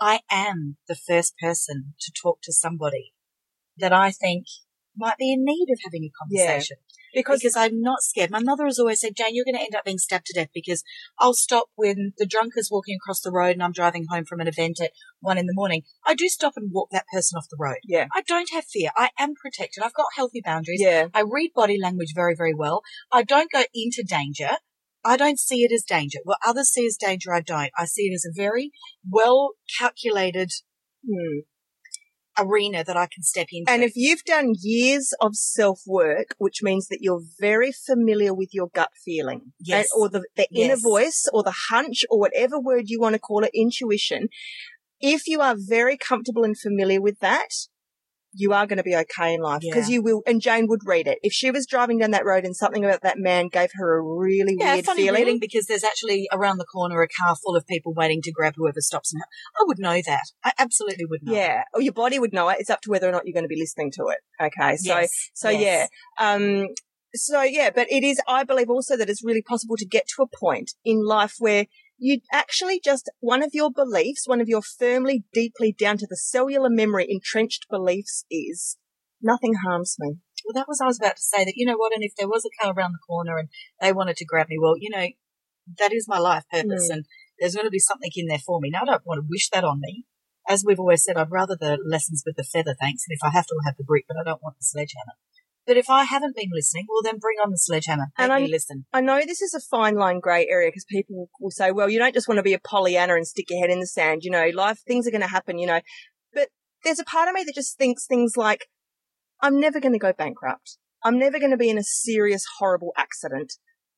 I 0.00 0.20
am 0.30 0.76
the 0.88 0.96
first 0.96 1.34
person 1.38 1.94
to 2.00 2.12
talk 2.12 2.40
to 2.42 2.52
somebody 2.52 3.12
that 3.76 3.92
I 3.92 4.10
think 4.10 4.46
might 4.96 5.16
be 5.18 5.32
in 5.32 5.44
need 5.44 5.68
of 5.72 5.78
having 5.84 6.04
a 6.04 6.12
conversation. 6.22 6.76
Because, 7.14 7.40
because 7.40 7.56
I'm 7.56 7.80
not 7.80 8.02
scared. 8.02 8.30
My 8.30 8.42
mother 8.42 8.64
has 8.66 8.78
always 8.78 9.00
said, 9.00 9.16
Jane, 9.16 9.34
you're 9.34 9.44
going 9.44 9.56
to 9.56 9.62
end 9.62 9.74
up 9.74 9.84
being 9.84 9.98
stabbed 9.98 10.26
to 10.26 10.34
death 10.34 10.50
because 10.54 10.82
I'll 11.18 11.34
stop 11.34 11.66
when 11.74 12.12
the 12.18 12.26
drunk 12.26 12.52
is 12.56 12.70
walking 12.70 12.96
across 12.96 13.20
the 13.20 13.32
road 13.32 13.52
and 13.52 13.62
I'm 13.62 13.72
driving 13.72 14.06
home 14.10 14.24
from 14.24 14.40
an 14.40 14.48
event 14.48 14.80
at 14.80 14.92
one 15.20 15.38
in 15.38 15.46
the 15.46 15.54
morning. 15.54 15.82
I 16.06 16.14
do 16.14 16.28
stop 16.28 16.54
and 16.56 16.70
walk 16.72 16.88
that 16.92 17.06
person 17.12 17.36
off 17.36 17.48
the 17.50 17.56
road. 17.58 17.78
Yeah. 17.84 18.06
I 18.14 18.22
don't 18.22 18.50
have 18.52 18.64
fear. 18.64 18.90
I 18.96 19.10
am 19.18 19.34
protected. 19.34 19.82
I've 19.82 19.94
got 19.94 20.06
healthy 20.16 20.40
boundaries. 20.44 20.80
Yeah. 20.82 21.06
I 21.14 21.22
read 21.22 21.52
body 21.54 21.78
language 21.80 22.12
very, 22.14 22.34
very 22.36 22.54
well. 22.54 22.82
I 23.12 23.22
don't 23.22 23.50
go 23.50 23.64
into 23.74 24.04
danger. 24.06 24.50
I 25.04 25.16
don't 25.16 25.38
see 25.38 25.62
it 25.62 25.72
as 25.72 25.82
danger. 25.82 26.18
What 26.24 26.38
others 26.46 26.68
see 26.68 26.86
as 26.86 26.96
danger, 26.96 27.32
I 27.32 27.40
don't. 27.40 27.70
I 27.76 27.86
see 27.86 28.02
it 28.02 28.14
as 28.14 28.26
a 28.26 28.34
very 28.34 28.70
well 29.08 29.52
calculated 29.78 30.50
hmm 31.06 31.40
arena 32.40 32.84
that 32.84 32.96
I 32.96 33.06
can 33.06 33.22
step 33.22 33.48
into. 33.52 33.70
And 33.70 33.82
if 33.82 33.92
you've 33.94 34.24
done 34.24 34.54
years 34.60 35.12
of 35.20 35.34
self 35.34 35.80
work, 35.86 36.34
which 36.38 36.62
means 36.62 36.88
that 36.88 36.98
you're 37.00 37.22
very 37.40 37.72
familiar 37.72 38.34
with 38.34 38.50
your 38.52 38.68
gut 38.74 38.90
feeling, 39.04 39.52
yes. 39.58 39.88
or 39.96 40.08
the, 40.08 40.24
the 40.36 40.46
yes. 40.50 40.64
inner 40.64 40.80
voice, 40.80 41.26
or 41.32 41.42
the 41.42 41.54
hunch, 41.70 42.04
or 42.10 42.18
whatever 42.18 42.58
word 42.58 42.84
you 42.86 43.00
want 43.00 43.14
to 43.14 43.18
call 43.18 43.44
it, 43.44 43.50
intuition, 43.54 44.28
if 45.00 45.26
you 45.26 45.40
are 45.40 45.56
very 45.58 45.96
comfortable 45.96 46.44
and 46.44 46.58
familiar 46.58 47.00
with 47.00 47.18
that, 47.20 47.48
you 48.32 48.52
are 48.52 48.66
going 48.66 48.76
to 48.76 48.82
be 48.82 48.94
okay 48.94 49.34
in 49.34 49.40
life 49.40 49.60
because 49.60 49.88
yeah. 49.88 49.94
you 49.94 50.02
will. 50.02 50.22
And 50.26 50.40
Jane 50.40 50.66
would 50.68 50.80
read 50.84 51.06
it 51.06 51.18
if 51.22 51.32
she 51.32 51.50
was 51.50 51.66
driving 51.66 51.98
down 51.98 52.12
that 52.12 52.24
road 52.24 52.44
and 52.44 52.54
something 52.54 52.84
about 52.84 53.02
that 53.02 53.18
man 53.18 53.48
gave 53.48 53.70
her 53.74 53.98
a 53.98 54.02
really 54.02 54.56
yeah, 54.58 54.74
weird 54.74 54.86
funny 54.86 55.08
feeling. 55.08 55.38
because 55.40 55.66
there's 55.66 55.84
actually 55.84 56.28
around 56.32 56.58
the 56.58 56.64
corner 56.64 57.02
a 57.02 57.08
car 57.08 57.36
full 57.36 57.56
of 57.56 57.66
people 57.66 57.92
waiting 57.94 58.22
to 58.22 58.32
grab 58.32 58.54
whoever 58.56 58.80
stops 58.80 59.12
now. 59.12 59.24
I 59.58 59.64
would 59.66 59.78
know 59.78 60.00
that. 60.06 60.24
I 60.44 60.52
absolutely 60.58 61.06
would 61.06 61.22
know. 61.22 61.34
Yeah, 61.34 61.64
or 61.74 61.80
your 61.80 61.92
body 61.92 62.18
would 62.18 62.32
know 62.32 62.48
it. 62.48 62.58
It's 62.60 62.70
up 62.70 62.80
to 62.82 62.90
whether 62.90 63.08
or 63.08 63.12
not 63.12 63.22
you're 63.26 63.34
going 63.34 63.44
to 63.44 63.48
be 63.48 63.60
listening 63.60 63.90
to 63.92 64.06
it. 64.08 64.18
Okay, 64.40 64.76
so 64.76 64.98
yes. 65.00 65.30
so 65.34 65.48
yes. 65.48 65.88
yeah. 66.18 66.32
Um, 66.32 66.68
so 67.14 67.42
yeah, 67.42 67.70
but 67.74 67.90
it 67.90 68.04
is. 68.04 68.20
I 68.28 68.44
believe 68.44 68.70
also 68.70 68.96
that 68.96 69.10
it's 69.10 69.24
really 69.24 69.42
possible 69.42 69.76
to 69.76 69.86
get 69.86 70.06
to 70.16 70.22
a 70.22 70.26
point 70.26 70.72
in 70.84 71.04
life 71.04 71.34
where 71.38 71.66
you 72.00 72.20
actually 72.32 72.80
just, 72.82 73.10
one 73.20 73.42
of 73.42 73.50
your 73.52 73.70
beliefs, 73.70 74.26
one 74.26 74.40
of 74.40 74.48
your 74.48 74.62
firmly, 74.62 75.24
deeply 75.32 75.70
down 75.70 75.98
to 75.98 76.06
the 76.08 76.16
cellular 76.16 76.70
memory 76.70 77.06
entrenched 77.08 77.66
beliefs 77.70 78.24
is 78.30 78.78
nothing 79.22 79.54
harms 79.64 79.96
me. 80.00 80.16
Well, 80.44 80.54
that 80.54 80.66
was 80.66 80.80
I 80.80 80.86
was 80.86 80.98
about 80.98 81.16
to 81.16 81.22
say 81.22 81.44
that, 81.44 81.52
you 81.56 81.66
know 81.66 81.76
what, 81.76 81.92
and 81.94 82.02
if 82.02 82.12
there 82.18 82.26
was 82.26 82.46
a 82.46 82.64
car 82.64 82.72
around 82.72 82.92
the 82.92 83.06
corner 83.06 83.36
and 83.36 83.50
they 83.80 83.92
wanted 83.92 84.16
to 84.16 84.24
grab 84.24 84.48
me, 84.48 84.56
well, 84.60 84.74
you 84.78 84.88
know, 84.88 85.06
that 85.78 85.92
is 85.92 86.08
my 86.08 86.18
life 86.18 86.44
purpose 86.50 86.88
mm. 86.90 86.94
and 86.94 87.04
there's 87.38 87.54
going 87.54 87.66
to 87.66 87.70
be 87.70 87.78
something 87.78 88.10
in 88.16 88.26
there 88.26 88.38
for 88.38 88.60
me. 88.60 88.70
Now, 88.70 88.80
I 88.82 88.92
don't 88.92 89.06
want 89.06 89.18
to 89.18 89.28
wish 89.28 89.50
that 89.50 89.64
on 89.64 89.80
me. 89.80 90.04
As 90.48 90.64
we've 90.66 90.80
always 90.80 91.04
said, 91.04 91.18
I'd 91.18 91.30
rather 91.30 91.54
the 91.54 91.78
lessons 91.86 92.22
with 92.24 92.36
the 92.36 92.44
feather, 92.44 92.74
thanks. 92.80 93.04
And 93.06 93.14
if 93.14 93.20
I 93.22 93.30
have 93.30 93.46
to, 93.46 93.54
I'll 93.54 93.68
have 93.68 93.76
the 93.76 93.84
brick, 93.84 94.06
but 94.08 94.16
I 94.16 94.24
don't 94.24 94.42
want 94.42 94.56
the 94.56 94.64
sledgehammer. 94.64 95.14
But 95.70 95.76
if 95.76 95.88
I 95.88 96.02
haven't 96.02 96.34
been 96.34 96.50
listening, 96.52 96.86
well, 96.88 97.00
then 97.04 97.20
bring 97.20 97.36
on 97.38 97.52
the 97.52 97.56
sledgehammer. 97.56 98.08
And 98.18 98.32
I, 98.32 98.40
listen. 98.40 98.86
I 98.92 99.00
know 99.00 99.20
this 99.24 99.40
is 99.40 99.54
a 99.54 99.60
fine 99.60 99.94
line 99.94 100.18
grey 100.18 100.48
area 100.50 100.66
because 100.66 100.84
people 100.90 101.30
will 101.40 101.52
say, 101.52 101.70
well, 101.70 101.88
you 101.88 102.00
don't 102.00 102.12
just 102.12 102.26
want 102.26 102.38
to 102.38 102.42
be 102.42 102.54
a 102.54 102.58
Pollyanna 102.58 103.14
and 103.14 103.24
stick 103.24 103.46
your 103.50 103.60
head 103.60 103.70
in 103.70 103.78
the 103.78 103.86
sand. 103.86 104.22
You 104.24 104.32
know, 104.32 104.48
life, 104.52 104.80
things 104.84 105.06
are 105.06 105.12
going 105.12 105.20
to 105.20 105.28
happen, 105.28 105.60
you 105.60 105.68
know. 105.68 105.80
But 106.34 106.48
there's 106.82 106.98
a 106.98 107.04
part 107.04 107.28
of 107.28 107.34
me 107.34 107.44
that 107.44 107.54
just 107.54 107.78
thinks 107.78 108.04
things 108.04 108.32
like, 108.36 108.66
I'm 109.40 109.60
never 109.60 109.78
going 109.78 109.92
to 109.92 109.98
go 110.00 110.12
bankrupt. 110.12 110.76
I'm 111.04 111.20
never 111.20 111.38
going 111.38 111.52
to 111.52 111.56
be 111.56 111.70
in 111.70 111.78
a 111.78 111.84
serious, 111.84 112.44
horrible 112.58 112.92
accident. 112.96 113.52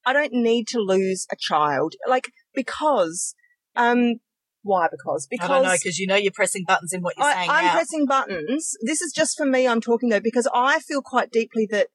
I 0.04 0.12
don't 0.12 0.34
need 0.34 0.68
to 0.68 0.78
lose 0.78 1.26
a 1.32 1.36
child. 1.40 1.94
Like, 2.06 2.28
because, 2.54 3.34
um, 3.76 4.16
why? 4.62 4.88
Because, 4.90 5.26
because. 5.28 5.50
I 5.50 5.54
don't 5.54 5.64
know, 5.64 5.72
because 5.72 5.98
you 5.98 6.06
know 6.06 6.16
you're 6.16 6.32
pressing 6.32 6.64
buttons 6.66 6.92
in 6.92 7.02
what 7.02 7.16
you're 7.16 7.26
I, 7.26 7.34
saying 7.34 7.50
I'm 7.50 7.64
now. 7.66 7.72
pressing 7.72 8.06
buttons. 8.06 8.76
This 8.82 9.00
is 9.00 9.12
just 9.12 9.36
for 9.36 9.46
me 9.46 9.66
I'm 9.66 9.80
talking 9.80 10.08
though, 10.08 10.20
because 10.20 10.48
I 10.54 10.80
feel 10.80 11.02
quite 11.02 11.30
deeply 11.30 11.66
that 11.70 11.88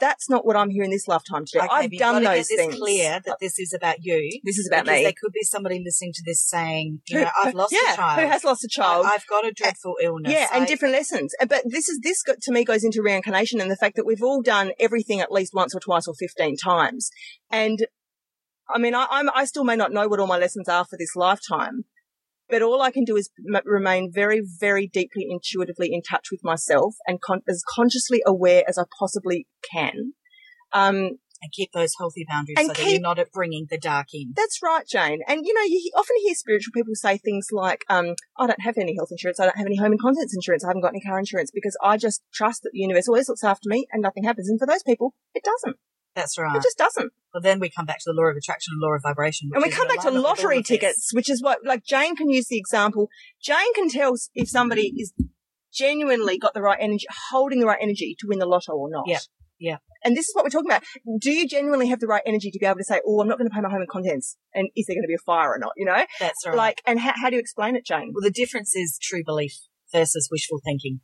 that's 0.00 0.28
not 0.28 0.44
what 0.44 0.56
I'm 0.56 0.70
here 0.70 0.82
in 0.82 0.90
this 0.90 1.06
lifetime 1.06 1.44
to 1.44 1.52
do. 1.52 1.58
Okay, 1.60 1.68
I've 1.70 1.90
done 1.92 2.22
those 2.22 2.48
get 2.48 2.56
things. 2.56 2.74
clear 2.76 3.20
that 3.24 3.36
this 3.40 3.58
is 3.58 3.72
about 3.72 3.96
you. 4.02 4.40
This 4.44 4.58
is 4.58 4.68
about 4.68 4.84
because 4.84 4.98
me. 4.98 5.02
There 5.04 5.12
could 5.12 5.32
be 5.32 5.42
somebody 5.42 5.82
listening 5.84 6.12
to 6.14 6.22
this 6.26 6.44
saying, 6.46 7.00
you 7.08 7.20
know, 7.20 7.30
I've 7.42 7.54
lost 7.54 7.72
yeah, 7.72 7.92
a 7.92 7.96
child. 7.96 8.20
Who 8.20 8.26
has 8.26 8.44
lost 8.44 8.64
a 8.64 8.68
child? 8.68 9.06
I, 9.06 9.12
have 9.12 9.26
got 9.28 9.46
a 9.46 9.52
dreadful 9.52 9.94
illness. 10.02 10.32
Yeah, 10.32 10.48
and 10.52 10.66
different 10.66 10.92
lessons. 10.92 11.34
But 11.48 11.62
this 11.66 11.88
is 11.88 12.00
this 12.02 12.22
got, 12.22 12.40
to 12.42 12.52
me 12.52 12.64
goes 12.64 12.84
into 12.84 13.02
reincarnation 13.02 13.60
and 13.60 13.70
the 13.70 13.76
fact 13.76 13.96
that 13.96 14.04
we've 14.04 14.22
all 14.22 14.42
done 14.42 14.72
everything 14.80 15.20
at 15.20 15.32
least 15.32 15.54
once 15.54 15.74
or 15.74 15.80
twice 15.80 16.08
or 16.08 16.14
fifteen 16.14 16.56
times. 16.56 17.10
And 17.50 17.86
I 18.68 18.78
mean, 18.78 18.94
I, 18.94 19.06
I'm 19.10 19.30
I 19.34 19.44
still 19.44 19.64
may 19.64 19.76
not 19.76 19.92
know 19.92 20.08
what 20.08 20.20
all 20.20 20.26
my 20.26 20.38
lessons 20.38 20.68
are 20.68 20.84
for 20.84 20.96
this 20.98 21.14
lifetime, 21.14 21.84
but 22.48 22.62
all 22.62 22.82
I 22.82 22.90
can 22.90 23.04
do 23.04 23.16
is 23.16 23.30
m- 23.52 23.62
remain 23.64 24.10
very, 24.12 24.42
very 24.60 24.86
deeply 24.86 25.26
intuitively 25.28 25.92
in 25.92 26.02
touch 26.02 26.28
with 26.30 26.40
myself 26.42 26.94
and 27.06 27.20
con- 27.20 27.42
as 27.48 27.62
consciously 27.68 28.22
aware 28.26 28.62
as 28.68 28.78
I 28.78 28.84
possibly 28.98 29.46
can 29.70 30.14
um, 30.72 31.18
and 31.42 31.52
keep 31.52 31.72
those 31.72 31.94
healthy 31.98 32.24
boundaries 32.28 32.58
so 32.58 32.72
keep, 32.72 32.76
that 32.76 32.90
you're 32.90 33.00
not 33.00 33.18
bringing 33.32 33.66
the 33.70 33.78
dark 33.78 34.08
in. 34.12 34.32
That's 34.36 34.60
right, 34.62 34.86
Jane. 34.86 35.20
And 35.26 35.44
you 35.44 35.54
know, 35.54 35.62
you 35.62 35.90
often 35.96 36.16
hear 36.24 36.34
spiritual 36.34 36.72
people 36.72 36.94
say 36.94 37.18
things 37.18 37.48
like, 37.52 37.84
um, 37.88 38.14
I 38.38 38.46
don't 38.46 38.60
have 38.60 38.78
any 38.78 38.96
health 38.96 39.08
insurance. 39.10 39.40
I 39.40 39.44
don't 39.44 39.58
have 39.58 39.66
any 39.66 39.76
home 39.76 39.92
and 39.92 40.00
contents 40.00 40.34
insurance. 40.34 40.64
I 40.64 40.68
haven't 40.68 40.82
got 40.82 40.92
any 40.92 41.00
car 41.00 41.18
insurance 41.18 41.50
because 41.52 41.76
I 41.82 41.96
just 41.96 42.22
trust 42.32 42.62
that 42.62 42.70
the 42.72 42.80
universe 42.80 43.08
always 43.08 43.28
looks 43.28 43.44
after 43.44 43.68
me 43.68 43.86
and 43.92 44.02
nothing 44.02 44.24
happens. 44.24 44.48
And 44.48 44.58
for 44.58 44.66
those 44.66 44.82
people, 44.82 45.14
it 45.34 45.44
doesn't. 45.44 45.76
That's 46.14 46.38
right. 46.38 46.56
It 46.56 46.62
just 46.62 46.78
doesn't. 46.78 47.12
Well, 47.32 47.40
then 47.40 47.58
we 47.58 47.68
come 47.68 47.86
back 47.86 47.98
to 47.98 48.04
the 48.06 48.12
law 48.12 48.30
of 48.30 48.36
attraction 48.36 48.72
and 48.74 48.80
law 48.80 48.94
of 48.94 49.02
vibration. 49.02 49.50
And 49.52 49.62
we 49.62 49.70
come 49.70 49.88
back 49.88 50.00
to 50.02 50.10
lottery 50.10 50.62
tickets, 50.62 51.12
which 51.12 51.28
is 51.28 51.42
what, 51.42 51.58
like 51.64 51.84
Jane 51.84 52.14
can 52.14 52.30
use 52.30 52.46
the 52.48 52.58
example. 52.58 53.08
Jane 53.42 53.74
can 53.74 53.88
tell 53.88 54.14
if 54.34 54.48
somebody 54.48 54.92
is 54.96 55.12
genuinely 55.72 56.38
got 56.38 56.54
the 56.54 56.62
right 56.62 56.78
energy, 56.80 57.06
holding 57.30 57.58
the 57.58 57.66
right 57.66 57.80
energy 57.80 58.14
to 58.20 58.28
win 58.28 58.38
the 58.38 58.46
lotto 58.46 58.72
or 58.72 58.88
not. 58.88 59.04
Yeah. 59.08 59.18
Yeah. 59.58 59.76
And 60.04 60.16
this 60.16 60.28
is 60.28 60.34
what 60.34 60.44
we're 60.44 60.50
talking 60.50 60.70
about. 60.70 60.84
Do 61.20 61.32
you 61.32 61.48
genuinely 61.48 61.88
have 61.88 61.98
the 61.98 62.06
right 62.06 62.22
energy 62.26 62.50
to 62.50 62.58
be 62.58 62.66
able 62.66 62.78
to 62.78 62.84
say, 62.84 63.00
oh, 63.06 63.20
I'm 63.20 63.28
not 63.28 63.38
going 63.38 63.48
to 63.48 63.54
pay 63.54 63.60
my 63.60 63.70
home 63.70 63.80
and 63.80 63.88
contents? 63.88 64.36
And 64.54 64.68
is 64.76 64.86
there 64.86 64.94
going 64.94 65.04
to 65.04 65.08
be 65.08 65.14
a 65.14 65.24
fire 65.24 65.54
or 65.54 65.58
not? 65.58 65.72
You 65.76 65.86
know? 65.86 66.04
That's 66.20 66.46
right. 66.46 66.56
Like, 66.56 66.82
and 66.86 67.00
how, 67.00 67.12
how 67.16 67.30
do 67.30 67.36
you 67.36 67.40
explain 67.40 67.74
it, 67.74 67.86
Jane? 67.86 68.12
Well, 68.14 68.22
the 68.22 68.30
difference 68.30 68.76
is 68.76 68.98
true 69.00 69.22
belief 69.24 69.54
versus 69.92 70.28
wishful 70.30 70.60
thinking. 70.64 71.00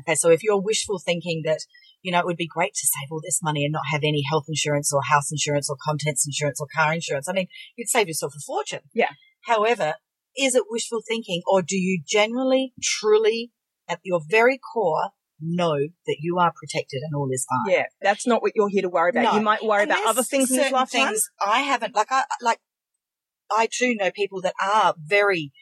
Okay. 0.00 0.14
So 0.14 0.30
if 0.30 0.42
you're 0.42 0.60
wishful 0.60 0.98
thinking 0.98 1.42
that, 1.44 1.60
you 2.02 2.12
know, 2.12 2.20
it 2.20 2.26
would 2.26 2.36
be 2.36 2.48
great 2.48 2.74
to 2.74 2.86
save 2.86 3.10
all 3.10 3.20
this 3.22 3.40
money 3.42 3.64
and 3.64 3.72
not 3.72 3.84
have 3.92 4.02
any 4.02 4.22
health 4.28 4.44
insurance 4.48 4.92
or 4.92 5.00
house 5.10 5.30
insurance 5.30 5.68
or 5.68 5.76
contents 5.84 6.26
insurance 6.26 6.60
or 6.60 6.66
car 6.74 6.92
insurance, 6.94 7.28
I 7.28 7.32
mean, 7.32 7.48
you'd 7.76 7.88
save 7.88 8.08
yourself 8.08 8.34
a 8.36 8.40
fortune. 8.40 8.80
Yeah. 8.94 9.10
However, 9.44 9.94
is 10.36 10.54
it 10.54 10.64
wishful 10.68 11.02
thinking 11.06 11.42
or 11.46 11.62
do 11.62 11.76
you 11.76 12.02
generally, 12.06 12.72
truly, 12.82 13.52
at 13.88 14.00
your 14.04 14.20
very 14.28 14.58
core, 14.72 15.10
know 15.40 15.76
that 16.06 16.16
you 16.20 16.38
are 16.38 16.52
protected 16.54 17.00
and 17.02 17.14
all 17.14 17.28
is 17.32 17.46
fine. 17.48 17.72
Yeah, 17.74 17.84
that's 18.00 18.26
not 18.26 18.42
what 18.42 18.52
you're 18.54 18.68
here 18.68 18.82
to 18.82 18.88
worry 18.88 19.10
about. 19.10 19.24
No. 19.24 19.32
You 19.34 19.40
might 19.40 19.64
worry 19.64 19.82
And 19.82 19.90
about 19.90 20.06
other 20.06 20.22
things 20.22 20.50
in 20.50 20.56
this 20.56 20.72
lifetime. 20.72 21.08
things 21.08 21.28
I 21.44 21.60
haven't, 21.60 21.94
like, 21.94 22.08
I, 22.10 22.24
like, 22.42 22.58
I 23.50 23.68
too 23.70 23.94
know 23.94 24.10
people 24.10 24.40
that 24.42 24.54
are 24.62 24.94
very 24.98 25.52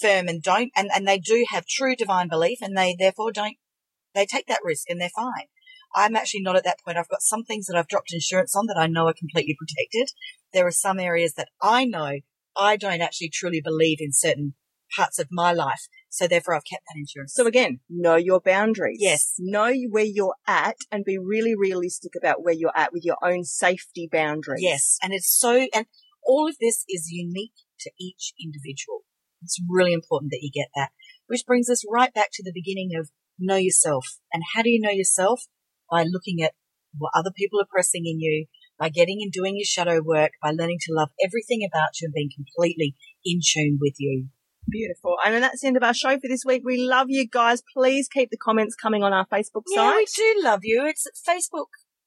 firm 0.00 0.28
and 0.28 0.42
don't, 0.42 0.70
and, 0.76 0.88
and 0.94 1.06
they 1.06 1.18
do 1.18 1.44
have 1.50 1.66
true 1.66 1.96
divine 1.96 2.28
belief 2.28 2.58
and 2.60 2.76
they 2.76 2.96
therefore 2.98 3.32
don't, 3.32 3.56
they 4.18 4.26
take 4.26 4.46
that 4.46 4.60
risk 4.64 4.90
and 4.90 5.00
they're 5.00 5.10
fine. 5.14 5.46
I'm 5.94 6.16
actually 6.16 6.42
not 6.42 6.56
at 6.56 6.64
that 6.64 6.80
point. 6.84 6.98
I've 6.98 7.08
got 7.08 7.22
some 7.22 7.44
things 7.44 7.66
that 7.66 7.76
I've 7.76 7.88
dropped 7.88 8.12
insurance 8.12 8.54
on 8.54 8.66
that 8.66 8.76
I 8.78 8.86
know 8.86 9.06
are 9.06 9.14
completely 9.14 9.56
protected. 9.58 10.14
There 10.52 10.66
are 10.66 10.72
some 10.72 10.98
areas 10.98 11.34
that 11.34 11.48
I 11.62 11.84
know 11.84 12.18
I 12.56 12.76
don't 12.76 13.00
actually 13.00 13.30
truly 13.32 13.60
believe 13.62 13.98
in 14.00 14.12
certain 14.12 14.54
parts 14.96 15.18
of 15.18 15.28
my 15.30 15.52
life. 15.52 15.88
So 16.08 16.26
therefore 16.26 16.54
I've 16.54 16.64
kept 16.70 16.84
that 16.88 16.98
insurance. 16.98 17.34
So 17.34 17.46
again, 17.46 17.80
know 17.88 18.16
your 18.16 18.40
boundaries. 18.40 18.98
Yes. 19.00 19.34
Know 19.38 19.72
where 19.90 20.04
you're 20.04 20.34
at 20.46 20.76
and 20.90 21.04
be 21.04 21.18
really 21.18 21.54
realistic 21.56 22.12
about 22.20 22.42
where 22.42 22.54
you're 22.54 22.76
at 22.76 22.92
with 22.92 23.04
your 23.04 23.18
own 23.22 23.44
safety 23.44 24.08
boundaries. 24.10 24.62
Yes. 24.62 24.98
And 25.02 25.12
it's 25.12 25.30
so, 25.30 25.68
and 25.74 25.86
all 26.24 26.48
of 26.48 26.56
this 26.60 26.84
is 26.88 27.08
unique 27.10 27.52
to 27.80 27.90
each 28.00 28.32
individual. 28.42 29.04
It's 29.42 29.60
really 29.68 29.92
important 29.92 30.32
that 30.32 30.42
you 30.42 30.50
get 30.52 30.68
that, 30.74 30.90
which 31.28 31.46
brings 31.46 31.70
us 31.70 31.84
right 31.88 32.12
back 32.12 32.30
to 32.32 32.42
the 32.42 32.52
beginning 32.52 32.90
of 32.98 33.10
know 33.38 33.56
yourself. 33.56 34.04
And 34.32 34.42
how 34.54 34.62
do 34.62 34.70
you 34.70 34.80
know 34.80 34.90
yourself? 34.90 35.42
By 35.90 36.02
looking 36.04 36.42
at 36.42 36.52
what 36.96 37.12
other 37.14 37.30
people 37.34 37.60
are 37.60 37.66
pressing 37.70 38.04
in 38.06 38.20
you, 38.20 38.46
by 38.78 38.88
getting 38.90 39.18
and 39.22 39.32
doing 39.32 39.56
your 39.56 39.64
shadow 39.64 40.00
work, 40.04 40.32
by 40.42 40.50
learning 40.50 40.78
to 40.82 40.92
love 40.92 41.08
everything 41.24 41.66
about 41.66 42.00
you 42.00 42.06
and 42.06 42.14
being 42.14 42.30
completely 42.34 42.94
in 43.24 43.40
tune 43.42 43.78
with 43.80 43.94
you. 43.98 44.26
Beautiful. 44.70 45.16
And 45.24 45.34
then 45.34 45.40
that's 45.40 45.62
the 45.62 45.66
end 45.68 45.76
of 45.78 45.82
our 45.82 45.94
show 45.94 46.18
for 46.18 46.28
this 46.28 46.44
week. 46.44 46.62
We 46.64 46.76
love 46.78 47.06
you 47.08 47.26
guys. 47.26 47.62
Please 47.74 48.06
keep 48.06 48.30
the 48.30 48.36
comments 48.36 48.74
coming 48.74 49.02
on 49.02 49.14
our 49.14 49.26
Facebook 49.26 49.62
Yeah, 49.74 49.90
site. 49.92 49.96
we 49.96 50.06
do 50.14 50.40
love 50.44 50.60
you. 50.62 50.84
It's 50.86 51.06
at 51.06 51.16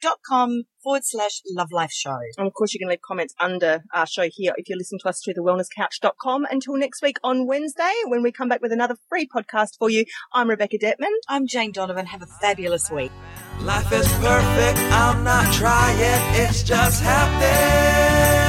facebook.com 0.01 0.63
forward 0.83 1.03
slash 1.05 1.41
love 1.49 1.71
life 1.71 1.91
show. 1.91 2.17
And 2.37 2.47
of 2.47 2.53
course, 2.53 2.73
you 2.73 2.79
can 2.79 2.89
leave 2.89 3.01
comments 3.01 3.33
under 3.39 3.83
our 3.93 4.07
show 4.07 4.27
here 4.31 4.53
if 4.57 4.67
you're 4.67 4.77
listening 4.77 4.99
to 4.99 5.09
us 5.09 5.21
through 5.23 5.35
the 5.35 5.41
wellnesscouch.com. 5.41 6.45
Until 6.49 6.77
next 6.77 7.01
week 7.01 7.17
on 7.23 7.47
Wednesday, 7.47 7.93
when 8.05 8.23
we 8.23 8.31
come 8.31 8.49
back 8.49 8.61
with 8.61 8.71
another 8.71 8.95
free 9.09 9.27
podcast 9.27 9.77
for 9.77 9.89
you, 9.89 10.05
I'm 10.33 10.49
Rebecca 10.49 10.77
Detman. 10.77 11.13
I'm 11.27 11.47
Jane 11.47 11.71
Donovan. 11.71 12.05
Have 12.07 12.21
a 12.21 12.27
fabulous 12.27 12.89
week. 12.89 13.11
Life 13.61 13.91
is 13.91 14.07
perfect, 14.13 14.79
I'm 14.79 15.23
not 15.23 15.53
trying, 15.53 15.97
it's 16.41 16.63
just 16.63 17.03
happening. 17.03 18.40